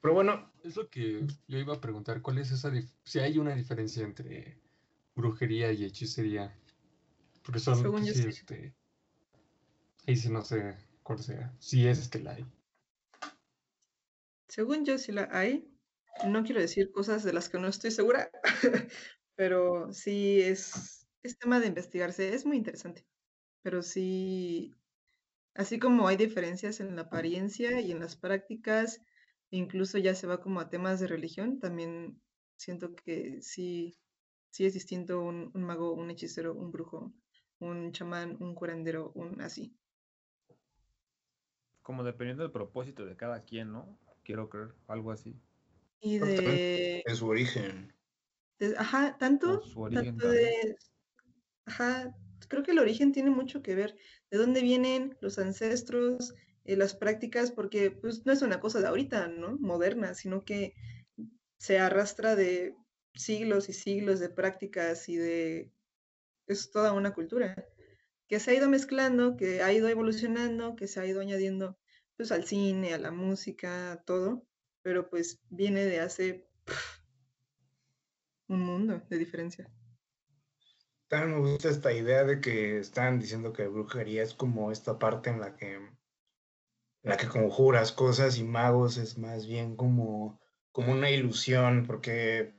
[0.00, 2.72] pero bueno, Es lo que yo iba a preguntar, ¿cuál es esa
[3.04, 4.58] si hay una diferencia entre
[5.14, 6.56] brujería y hechicería?
[7.44, 8.74] Porque son, Según yo sí, este,
[10.06, 12.46] ahí sí no sé cuál sea, si es que la hay.
[14.48, 15.68] Según yo, sí la hay.
[16.28, 18.30] No quiero decir cosas de las que no estoy segura,
[19.34, 22.34] pero sí es, es tema de investigarse.
[22.34, 23.06] Es muy interesante.
[23.62, 24.74] Pero sí,
[25.54, 29.02] así como hay diferencias en la apariencia y en las prácticas,
[29.50, 32.20] incluso ya se va como a temas de religión, también
[32.56, 33.98] siento que sí,
[34.50, 37.12] sí es distinto un, un mago, un hechicero, un brujo,
[37.60, 39.76] un chamán, un curandero, un así.
[41.82, 43.98] Como dependiendo del propósito de cada quien, ¿no?
[44.24, 45.36] Quiero creer, algo así.
[46.00, 47.92] Y de, en su origen.
[48.58, 50.76] de- ajá, tanto, su origen tanto de,
[51.66, 52.14] ajá,
[52.48, 53.96] creo que el origen tiene mucho que ver,
[54.30, 56.34] de dónde vienen los ancestros,
[56.64, 59.56] eh, las prácticas, porque pues no es una cosa de ahorita, ¿no?
[59.58, 60.74] Moderna, sino que
[61.58, 62.76] se arrastra de
[63.14, 65.72] siglos y siglos de prácticas y de,
[66.46, 67.66] es toda una cultura
[68.28, 71.78] que se ha ido mezclando, que ha ido evolucionando, que se ha ido añadiendo
[72.16, 74.46] pues al cine, a la música, todo,
[74.82, 76.48] pero pues viene de hace
[78.48, 79.70] un mundo de diferencia.
[81.12, 85.28] También me gusta esta idea de que están diciendo que brujería es como esta parte
[85.28, 85.78] en la que,
[87.02, 90.40] la que conjuras cosas y magos es más bien como,
[90.70, 92.54] como una ilusión, porque,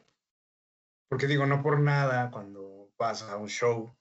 [1.10, 3.98] porque digo, no por nada cuando vas a un show,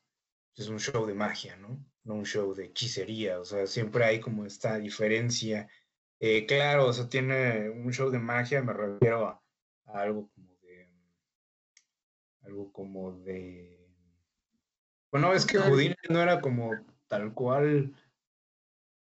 [0.54, 1.82] es un show de magia, ¿no?
[2.04, 5.70] No un show de hechicería, o sea, siempre hay como esta diferencia.
[6.20, 9.42] Eh, claro, o sea, tiene un show de magia, me refiero a,
[9.86, 10.90] a algo como de,
[12.42, 13.81] algo como de
[15.12, 15.58] bueno, es que.
[15.58, 16.72] Houdini no era como
[17.06, 17.94] tal cual.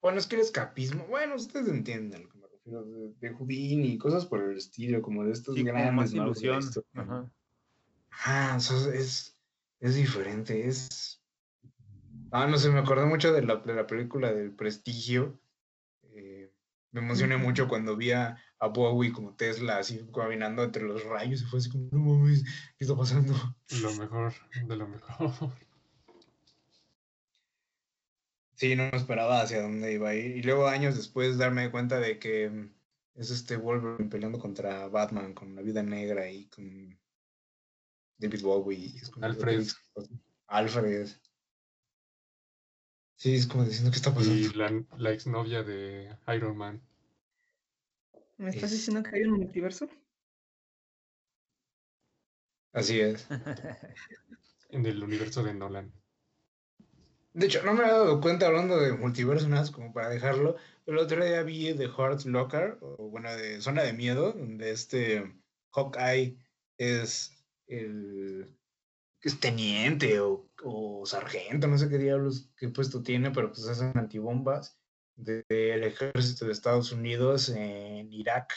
[0.02, 1.06] Bueno, es que el escapismo.
[1.06, 2.84] Bueno, ustedes entienden a lo que me refiero.
[2.84, 6.12] De, de Houdini y cosas por el estilo, como de estos Sí, grandes más magos
[6.12, 6.58] de la ilusión.
[6.58, 7.02] historia, ¿no?
[7.02, 7.32] Ajá.
[8.10, 9.38] Ajá, o sea, es,
[9.80, 10.66] es diferente.
[10.66, 11.22] Es.
[12.32, 15.38] Ah, no sé, me acordé mucho de la, de la película del Prestigio.
[16.14, 16.50] Eh,
[16.90, 21.42] me emocioné mucho cuando vi a, a Bowie como Tesla, así caminando entre los rayos.
[21.42, 22.42] Y fue así como, no mames,
[22.76, 23.34] ¿qué está pasando?
[23.82, 24.32] Lo mejor
[24.66, 25.30] de lo mejor.
[28.62, 30.36] Sí, no me esperaba hacia dónde iba a ir.
[30.36, 32.72] Y luego años después darme cuenta de que mm,
[33.16, 36.96] es este Wolverine peleando contra Batman con la vida negra y con
[38.18, 38.78] David Bowie.
[38.78, 39.66] y es como, Alfred.
[40.46, 41.08] Alfred.
[43.16, 44.36] Sí, es como diciendo qué está pasando.
[44.36, 46.80] Y la, la exnovia de Iron Man.
[48.38, 49.88] ¿Me estás Es- diciendo que hay un multiverso?
[52.72, 53.26] Así es.
[54.70, 56.01] en el universo de Nolan.
[57.34, 60.56] De hecho, no me había dado cuenta hablando de multiverso, nada como para dejarlo.
[60.86, 65.32] El otro día vi The Heart Locker, o bueno, de Zona de Miedo, donde este
[65.70, 66.36] Hawkeye
[66.76, 67.32] es
[67.66, 68.54] el
[69.22, 73.96] es teniente o, o sargento, no sé qué diablos, qué puesto tiene, pero pues hacen
[73.96, 74.76] antibombas
[75.14, 78.52] del ejército de Estados Unidos en Irak.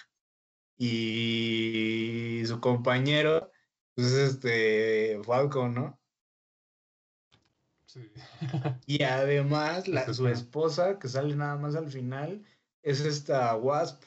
[0.78, 3.52] Y su compañero,
[3.94, 6.00] pues es este Falcon, ¿no?
[7.96, 8.12] Sí.
[8.86, 12.46] Y además, la, su esposa, que sale nada más al final,
[12.84, 14.04] es esta Wasp.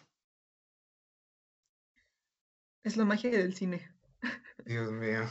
[2.85, 3.91] Es la magia del cine.
[4.67, 5.23] Dios mío.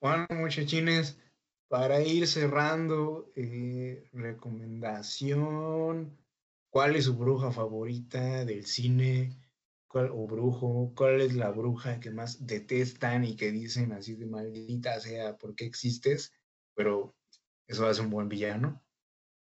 [0.00, 1.18] Bueno, muchachines,
[1.68, 6.18] para ir cerrando, eh, recomendación.
[6.70, 9.36] ¿Cuál es su bruja favorita del cine?
[9.86, 10.92] ¿Cuál, o brujo?
[10.96, 15.54] ¿Cuál es la bruja que más detestan y que dicen así de maldita sea, ¿por
[15.54, 16.32] qué existes?
[16.74, 17.14] Pero
[17.72, 18.82] eso hace un buen villano.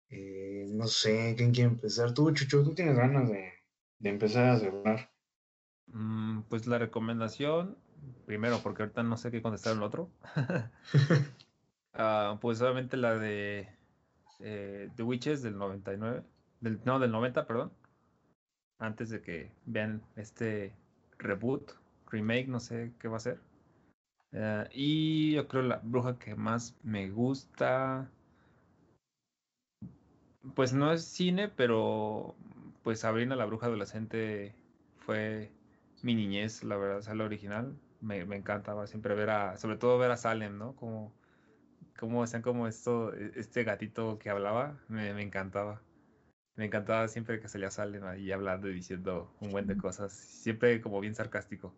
[0.10, 2.14] Eh, no sé, ¿quién quiere empezar?
[2.14, 3.52] Tú, Chucho, tú tienes ganas de,
[4.00, 5.12] de empezar a cerrar.
[5.88, 7.78] Mm, pues la recomendación,
[8.26, 10.10] primero, porque ahorita no sé qué contestar el otro.
[12.00, 13.68] Ah, pues obviamente la de
[14.40, 16.22] eh, The Witches del 99,
[16.62, 17.72] del, no, del 90, perdón.
[18.78, 20.76] Antes de que vean este
[21.18, 21.72] reboot,
[22.12, 23.40] remake, no sé qué va a ser.
[24.32, 28.12] Eh, y yo creo la bruja que más me gusta,
[30.56, 32.36] pues no es cine, pero
[32.84, 34.56] pues Sabrina la bruja adolescente
[34.98, 35.52] fue
[36.02, 37.80] mi niñez, la verdad, o sea, la original.
[38.02, 40.76] Me, me encantaba siempre ver a, sobre todo ver a Salem, ¿no?
[40.76, 41.14] Como,
[42.00, 45.82] como hacían como esto, e- este gatito que hablaba, me, me encantaba.
[46.56, 50.82] Me encantaba siempre que salía Salem ahí hablando y diciendo un buen de cosas, siempre
[50.82, 51.74] como bien sarcástico.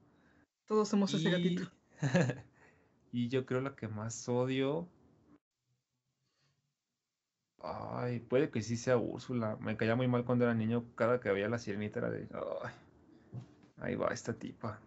[0.65, 1.63] Todos somos ese Y, gatito.
[3.11, 4.87] y yo creo la que más odio,
[7.61, 9.57] ay, puede que sí sea Úrsula.
[9.59, 12.27] Me caía muy mal cuando era niño, cada que veía la sirenita era de,
[12.63, 12.73] ay,
[13.77, 14.79] ahí va esta tipa.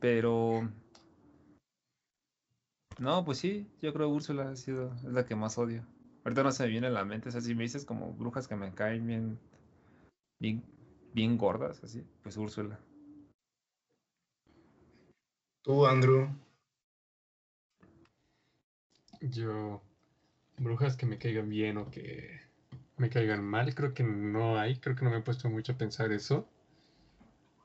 [0.00, 0.68] Pero,
[2.98, 5.84] no, pues sí, yo creo que Úrsula ha sido, es la que más odio.
[6.24, 8.46] Ahorita no se me viene a la mente, o sea, si me dices como brujas
[8.46, 9.38] que me caen bien,
[10.40, 10.62] bien,
[11.12, 12.78] bien gordas, así, pues Úrsula.
[15.62, 16.28] Tú, Andrew.
[19.20, 19.80] Yo,
[20.58, 22.40] brujas que me caigan bien o que
[22.96, 25.78] me caigan mal, creo que no hay, creo que no me he puesto mucho a
[25.78, 26.48] pensar eso.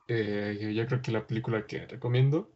[0.08, 2.50] Eh, yo, creo que la película que recomiendo,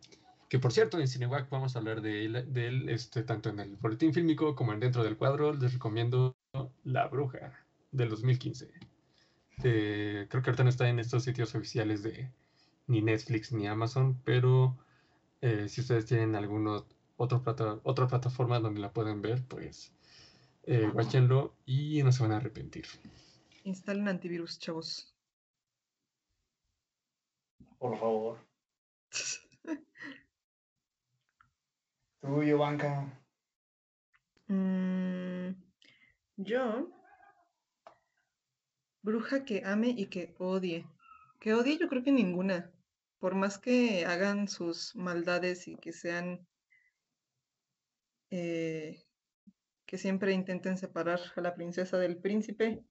[0.49, 4.15] que por cierto en Cinewac vamos a hablar de él, este, tanto en el boletín
[4.15, 6.35] fílmico como en dentro del cuadro, les recomiendo
[6.85, 7.53] La Bruja
[7.91, 8.73] del 2015.
[9.65, 12.31] Eh, creo que ahorita no está en estos sitios oficiales de
[12.87, 14.77] ni Netflix ni Amazon, pero
[15.41, 16.83] eh, si ustedes tienen alguna
[17.17, 19.93] otro plata, otra plataforma donde la pueden ver, pues
[20.65, 22.87] eh, guáchenlo y no se van a arrepentir.
[23.65, 25.15] Instalen antivirus, chavos.
[27.79, 28.39] Por favor.
[32.21, 33.23] Tuyo, banca.
[34.47, 35.55] Mm,
[36.37, 36.89] yo,
[39.03, 40.87] bruja que ame y que odie.
[41.41, 42.71] Que odie yo creo que ninguna.
[43.19, 46.47] Por más que hagan sus maldades y que sean,
[48.31, 49.05] eh,
[49.93, 52.83] que siempre intenten separar a la princesa del príncipe.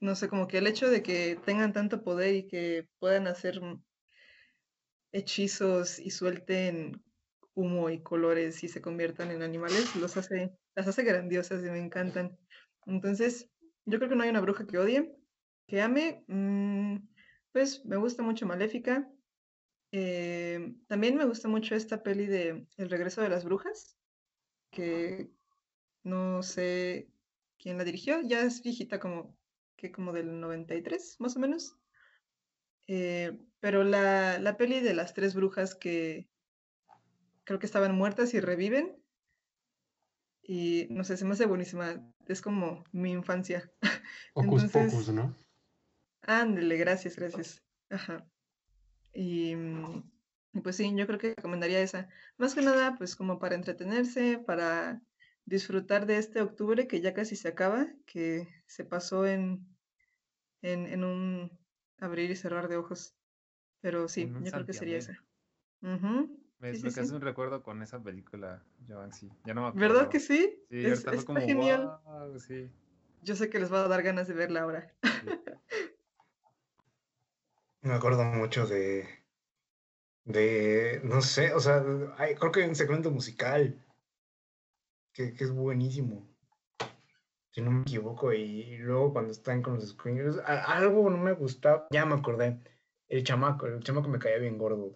[0.00, 3.60] No sé, como que el hecho de que tengan tanto poder y que puedan hacer
[5.12, 7.00] hechizos y suelten
[7.54, 11.78] humo y colores y se conviertan en animales, los hace, las hace grandiosas y me
[11.78, 12.36] encantan.
[12.84, 13.48] Entonces,
[13.86, 15.14] yo creo que no hay una bruja que odie,
[15.68, 16.24] que ame.
[16.26, 16.96] mm,
[17.52, 19.08] pues me gusta mucho Maléfica.
[19.92, 23.96] Eh, también me gusta mucho esta peli de El regreso de las brujas,
[24.72, 25.37] que
[26.08, 27.08] no sé
[27.58, 29.36] quién la dirigió, ya es viejita como
[29.76, 31.76] que como del 93, más o menos.
[32.86, 36.28] Eh, pero la, la peli de las tres brujas que
[37.44, 38.96] creo que estaban muertas y reviven.
[40.42, 42.02] Y no sé, se me hace buenísima.
[42.26, 43.70] Es como mi infancia.
[44.34, 45.36] Hocus Entonces- Pocus, ¿no?
[46.22, 47.62] Ándale, gracias, gracias.
[47.90, 48.26] Ajá.
[49.14, 50.10] Y, mm,
[50.54, 52.08] y pues sí, yo creo que recomendaría esa.
[52.36, 55.00] Más que nada, pues como para entretenerse, para
[55.48, 59.66] disfrutar de este octubre que ya casi se acaba, que se pasó en,
[60.62, 61.58] en, en un
[61.98, 63.16] abrir y cerrar de ojos.
[63.80, 65.14] Pero sí, yo creo que sería esa.
[66.60, 67.14] Me, Sí, me sí, quedé sí.
[67.14, 69.30] un recuerdo con esa película, Joan, sí.
[69.44, 70.10] Ya no me ¿Verdad acordaba.
[70.10, 70.60] que sí?
[70.70, 72.00] Sí, Es- está como, genial.
[72.04, 72.70] "Guau", sí.
[73.22, 74.92] Yo sé que les va a dar ganas de verla ahora.
[77.82, 79.08] Me acuerdo mucho de.
[80.24, 81.00] De.
[81.04, 81.82] No sé, o sea,
[82.18, 83.84] hay- creo que hay un segmento musical.
[85.18, 86.28] Que, que es buenísimo.
[87.50, 91.88] si no me equivoco, y luego cuando están con los screeners, algo no me gustaba,
[91.90, 92.60] ya me acordé,
[93.08, 94.94] el chamaco, el chamaco me caía bien gordo.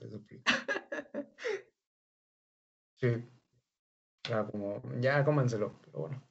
[3.01, 3.09] Sí,
[4.31, 6.23] era como, ya cómanselo, pero bueno.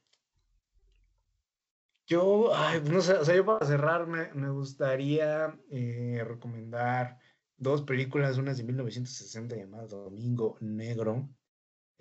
[2.07, 7.19] Yo, ay, no sé, o sea, yo para cerrar me, me gustaría eh, recomendar
[7.57, 11.29] dos películas, una de 1960 llamada Domingo Negro.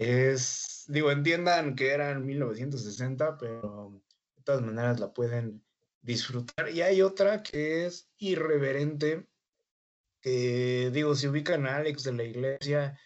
[0.01, 4.03] Es, digo, entiendan que eran 1960, pero
[4.34, 5.62] de todas maneras la pueden
[6.01, 6.70] disfrutar.
[6.70, 9.28] Y hay otra que es irreverente,
[10.22, 12.98] que digo, si ubican a Alex de la iglesia,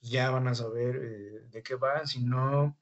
[0.00, 2.04] ya van a saber eh, de qué va.
[2.04, 2.76] Si no,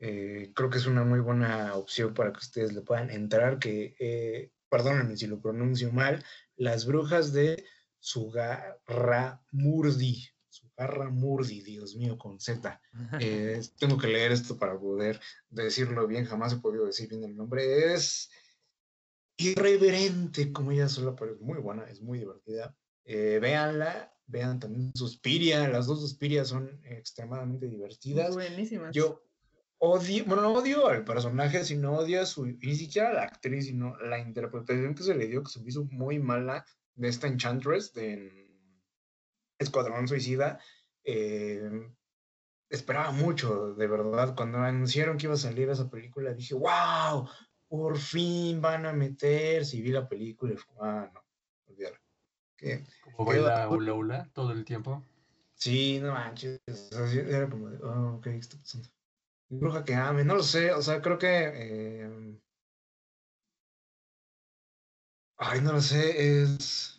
[0.00, 3.94] eh, creo que es una muy buena opción para que ustedes le puedan entrar, que,
[4.00, 6.24] eh, perdónenme si lo pronuncio mal,
[6.56, 7.64] Las Brujas de
[8.00, 10.32] Sugarramurdi.
[10.48, 12.80] Sugarramurdi, Dios mío, con Z.
[13.20, 17.36] Eh, tengo que leer esto para poder decirlo bien, jamás he podido decir bien el
[17.36, 17.94] nombre.
[17.94, 18.30] Es
[19.36, 22.74] irreverente, como ella sola, pero es muy buena, es muy divertida.
[23.04, 28.34] Eh, véanla, vean también Suspiria, las dos Suspiria son extremadamente divertidas.
[28.34, 28.94] Buenísimas.
[28.94, 29.22] Yo
[29.78, 33.66] odio, bueno, no odio al personaje, sino odio a su, ni siquiera a la actriz,
[33.66, 37.28] sino la interpretación que se le dio, que se me hizo muy mala de esta
[37.28, 38.37] Enchantress de
[39.58, 40.60] Escuadrón Suicida.
[41.04, 41.70] Eh,
[42.70, 47.28] esperaba mucho, de verdad, cuando anunciaron que iba a salir esa película, dije, wow,
[47.68, 51.22] por fin van a meterse, y vi la película y fue, ah, no,
[51.66, 51.96] olvídalo.
[52.56, 52.84] Qué
[53.18, 55.04] baila va- hula hula todo el tiempo.
[55.54, 56.60] Sí, no manches.
[56.66, 58.88] era como de, oh, ok, ¿qué está pasando?
[59.50, 61.50] Bruja que ame, no lo sé, o sea, creo que.
[61.54, 62.40] eh,
[65.38, 66.97] Ay, no lo sé, es.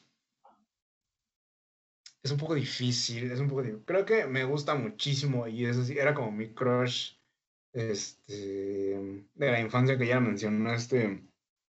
[2.21, 3.85] Es un poco difícil, es un poco difícil.
[3.85, 7.13] Creo que me gusta muchísimo y es así, era como mi crush
[7.73, 11.23] este, de la infancia que ya mencionó este,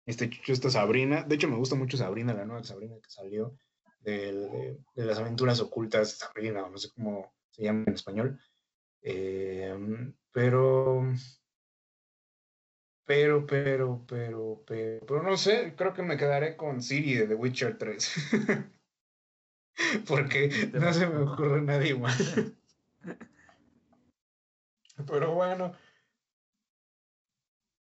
[0.06, 1.22] chucho, esta Sabrina.
[1.22, 3.56] De hecho, me gusta mucho Sabrina, la nueva Sabrina que salió
[4.00, 8.40] del- de, de las aventuras ocultas Sabrina, o no sé cómo se llama en español.
[9.02, 9.74] Eh,
[10.32, 11.12] pero,
[13.04, 17.34] pero, pero, pero, pero, pero no sé, creo que me quedaré con Siri de The
[17.34, 18.12] Witcher 3.
[20.06, 22.16] Porque no se me ocurre nadie más.
[25.06, 25.72] Pero bueno.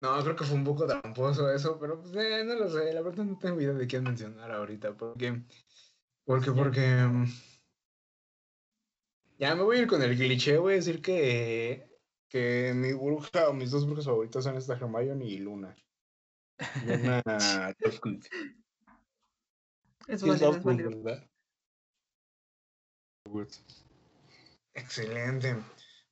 [0.01, 3.03] No, creo que fue un poco tramposo eso, pero pues, eh, no lo sé, la
[3.03, 5.43] verdad no tengo idea de quién mencionar ahorita, porque,
[6.25, 7.25] porque, porque, mm,
[9.39, 13.49] ya me voy a ir con el cliché, voy a decir que, que mi bruja
[13.49, 15.75] o mis dos brujas favoritas son esta Hermione y Luna.
[16.87, 17.23] Luna.
[20.09, 21.03] Es válido, es válido.
[21.03, 21.29] ¿verdad?
[24.75, 25.57] Excelente.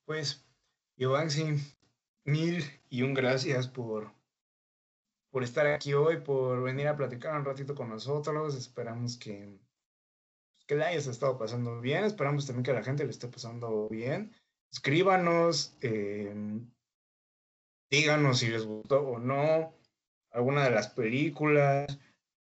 [0.05, 0.45] Pues,
[0.97, 1.61] Giovanni,
[2.25, 4.13] mil y un gracias por,
[5.31, 8.55] por estar aquí hoy, por venir a platicar un ratito con nosotros.
[8.57, 9.59] Esperamos que,
[10.67, 12.05] que la hayas estado pasando bien.
[12.05, 14.33] Esperamos también que la gente le esté pasando bien.
[14.73, 16.35] Escríbanos, eh,
[17.91, 19.75] díganos si les gustó o no
[20.31, 21.99] alguna de las películas.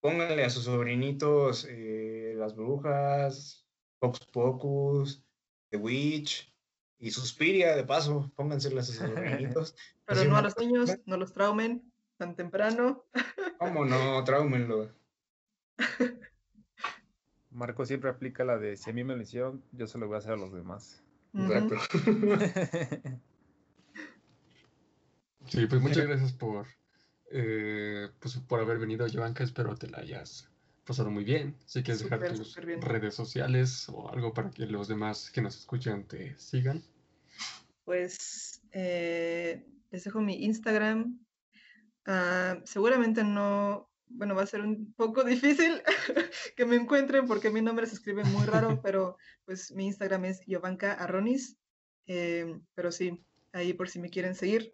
[0.00, 3.65] Pónganle a sus sobrinitos eh, Las Brujas,
[4.12, 5.24] Pocus Pocus,
[5.70, 6.52] The Witch
[6.98, 9.74] y Suspiria, de paso, pónganselas a sus.
[10.04, 13.04] Pero Así no a los niños, no los traumen tan temprano.
[13.58, 14.22] ¿Cómo no?
[14.24, 14.90] Traumenlo.
[17.50, 20.16] Marco siempre aplica la de si a mí me lo hicieron, yo se lo voy
[20.16, 21.02] a hacer a los demás.
[21.34, 21.76] Exacto.
[25.46, 26.66] Sí, pues muchas gracias por,
[27.30, 29.44] eh, pues, por haber venido, Giovanka.
[29.44, 30.50] Espero te la hayas
[30.86, 31.56] pasado muy bien.
[31.66, 35.58] Si quieres dejar Súper, tus redes sociales o algo para que los demás que nos
[35.58, 36.82] escuchan te sigan.
[37.84, 41.18] Pues eh, les dejo mi Instagram.
[42.06, 45.82] Ah, seguramente no, bueno, va a ser un poco difícil
[46.56, 50.40] que me encuentren porque mi nombre se escribe muy raro, pero pues mi Instagram es
[50.46, 51.58] Giovanka Arronis.
[52.06, 54.72] Eh, pero sí, ahí por si me quieren seguir.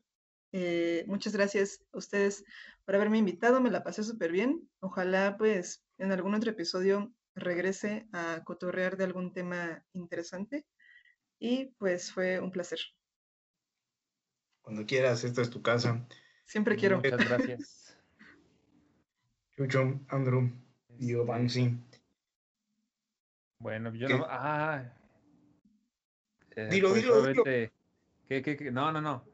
[0.52, 2.44] Eh, muchas gracias a ustedes
[2.84, 4.68] por haberme invitado, me la pasé súper bien.
[4.80, 10.66] Ojalá pues en algún otro episodio regrese a cotorrear de algún tema interesante.
[11.38, 12.78] Y pues fue un placer.
[14.60, 16.06] Cuando quieras, esta es tu casa.
[16.44, 16.96] Siempre quiero.
[16.98, 17.96] Muchas gracias.
[19.56, 20.50] Chucho, Andrew,
[20.98, 21.78] Giovanni.
[23.58, 24.18] Bueno, yo ¿Qué?
[24.18, 24.26] no.
[24.28, 24.92] Ah.
[26.56, 27.42] Eh, Dilo, pues, dilo, dilo.
[27.42, 27.72] obviamente-
[28.28, 28.70] ¿qué, qué, qué?
[28.70, 29.24] No, no, no.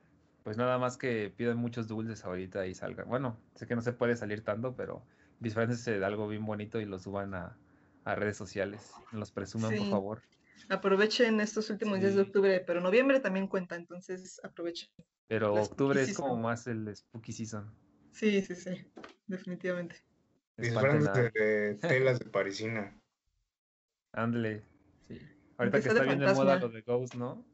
[0.45, 3.09] Pues nada más que pidan muchos dulces ahorita y salgan.
[3.09, 5.03] Bueno, sé que no se puede salir tanto, pero
[5.41, 7.57] disfrácense de algo bien bonito y lo suban a,
[8.05, 8.93] a redes sociales.
[9.13, 10.23] Los presuman, por favor.
[10.69, 14.91] Aprovechen estos últimos días de octubre, pero noviembre también cuenta, entonces aprovechen.
[15.29, 17.73] Pero La octubre es como más el spooky season.
[18.13, 18.91] Sí, sí, sí,
[19.27, 19.97] definitivamente.
[20.57, 23.01] Disfrácense de telas de parisina.
[24.13, 24.65] Ándale.
[25.07, 25.21] Sí.
[25.57, 27.47] Ahorita que está bien de moda lo de Ghost, ¿no?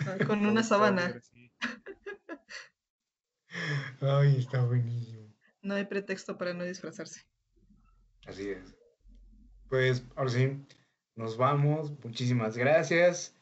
[0.00, 1.20] Ah, Con una sábana.
[1.20, 1.52] Sí.
[4.00, 5.23] Ay, está buenísimo.
[5.64, 7.22] No hay pretexto para no disfrazarse.
[8.26, 8.76] Así es.
[9.68, 10.64] Pues ahora sí,
[11.16, 11.90] nos vamos.
[12.04, 13.34] Muchísimas gracias.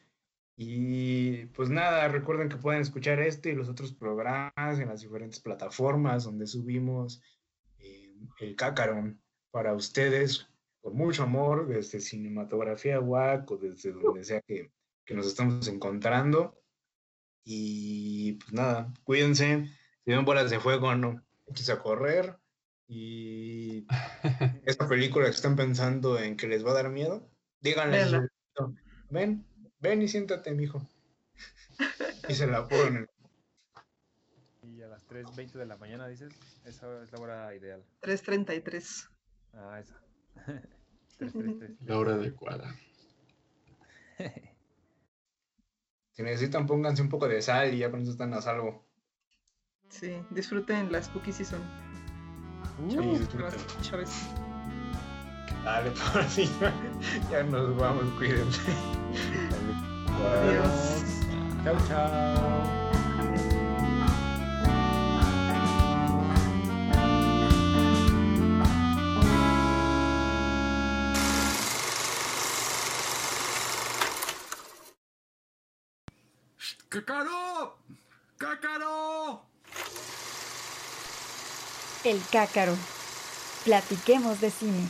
[0.55, 5.41] Y pues nada, recuerden que pueden escuchar este y los otros programas en las diferentes
[5.41, 7.21] plataformas donde subimos
[7.79, 9.15] eh, el cácaro
[9.51, 10.47] para ustedes
[10.79, 14.71] con mucho amor desde Cinematografía WAC desde donde sea que,
[15.05, 16.57] que nos estamos encontrando.
[17.43, 19.65] Y pues nada, cuídense.
[20.05, 22.37] Si ven bolas de fuego, no, échense a correr.
[22.87, 23.87] Y
[24.65, 27.29] esta película que están pensando en que les va a dar miedo,
[27.61, 28.29] díganle
[29.09, 29.45] ven,
[29.79, 30.87] ven y siéntate, mijo.
[32.29, 33.05] Y se la ponen.
[34.61, 36.33] Y a las 3.20 de la mañana dices,
[36.63, 37.83] esa es la hora ideal.
[37.99, 39.09] 333.
[39.53, 40.01] Ah, esa.
[41.17, 41.81] 333.
[41.81, 42.73] La hora adecuada.
[46.11, 48.85] Si necesitan, pónganse un poco de sal y ya con eso están a salvo.
[49.99, 51.61] Sí, disfruten la Spooky Season.
[52.89, 53.81] Sí, Chavos, disfruten.
[53.81, 54.09] chavos.
[55.63, 56.49] Dale, por si
[57.31, 58.59] ya nos vamos, cuídense.
[60.19, 61.03] Adiós.
[61.63, 63.63] Chao, chao.
[76.89, 77.77] ¡Cácaro!
[78.37, 79.45] ¡Cácaro!
[82.03, 82.75] El cácaro.
[83.63, 84.89] Platiquemos de cine.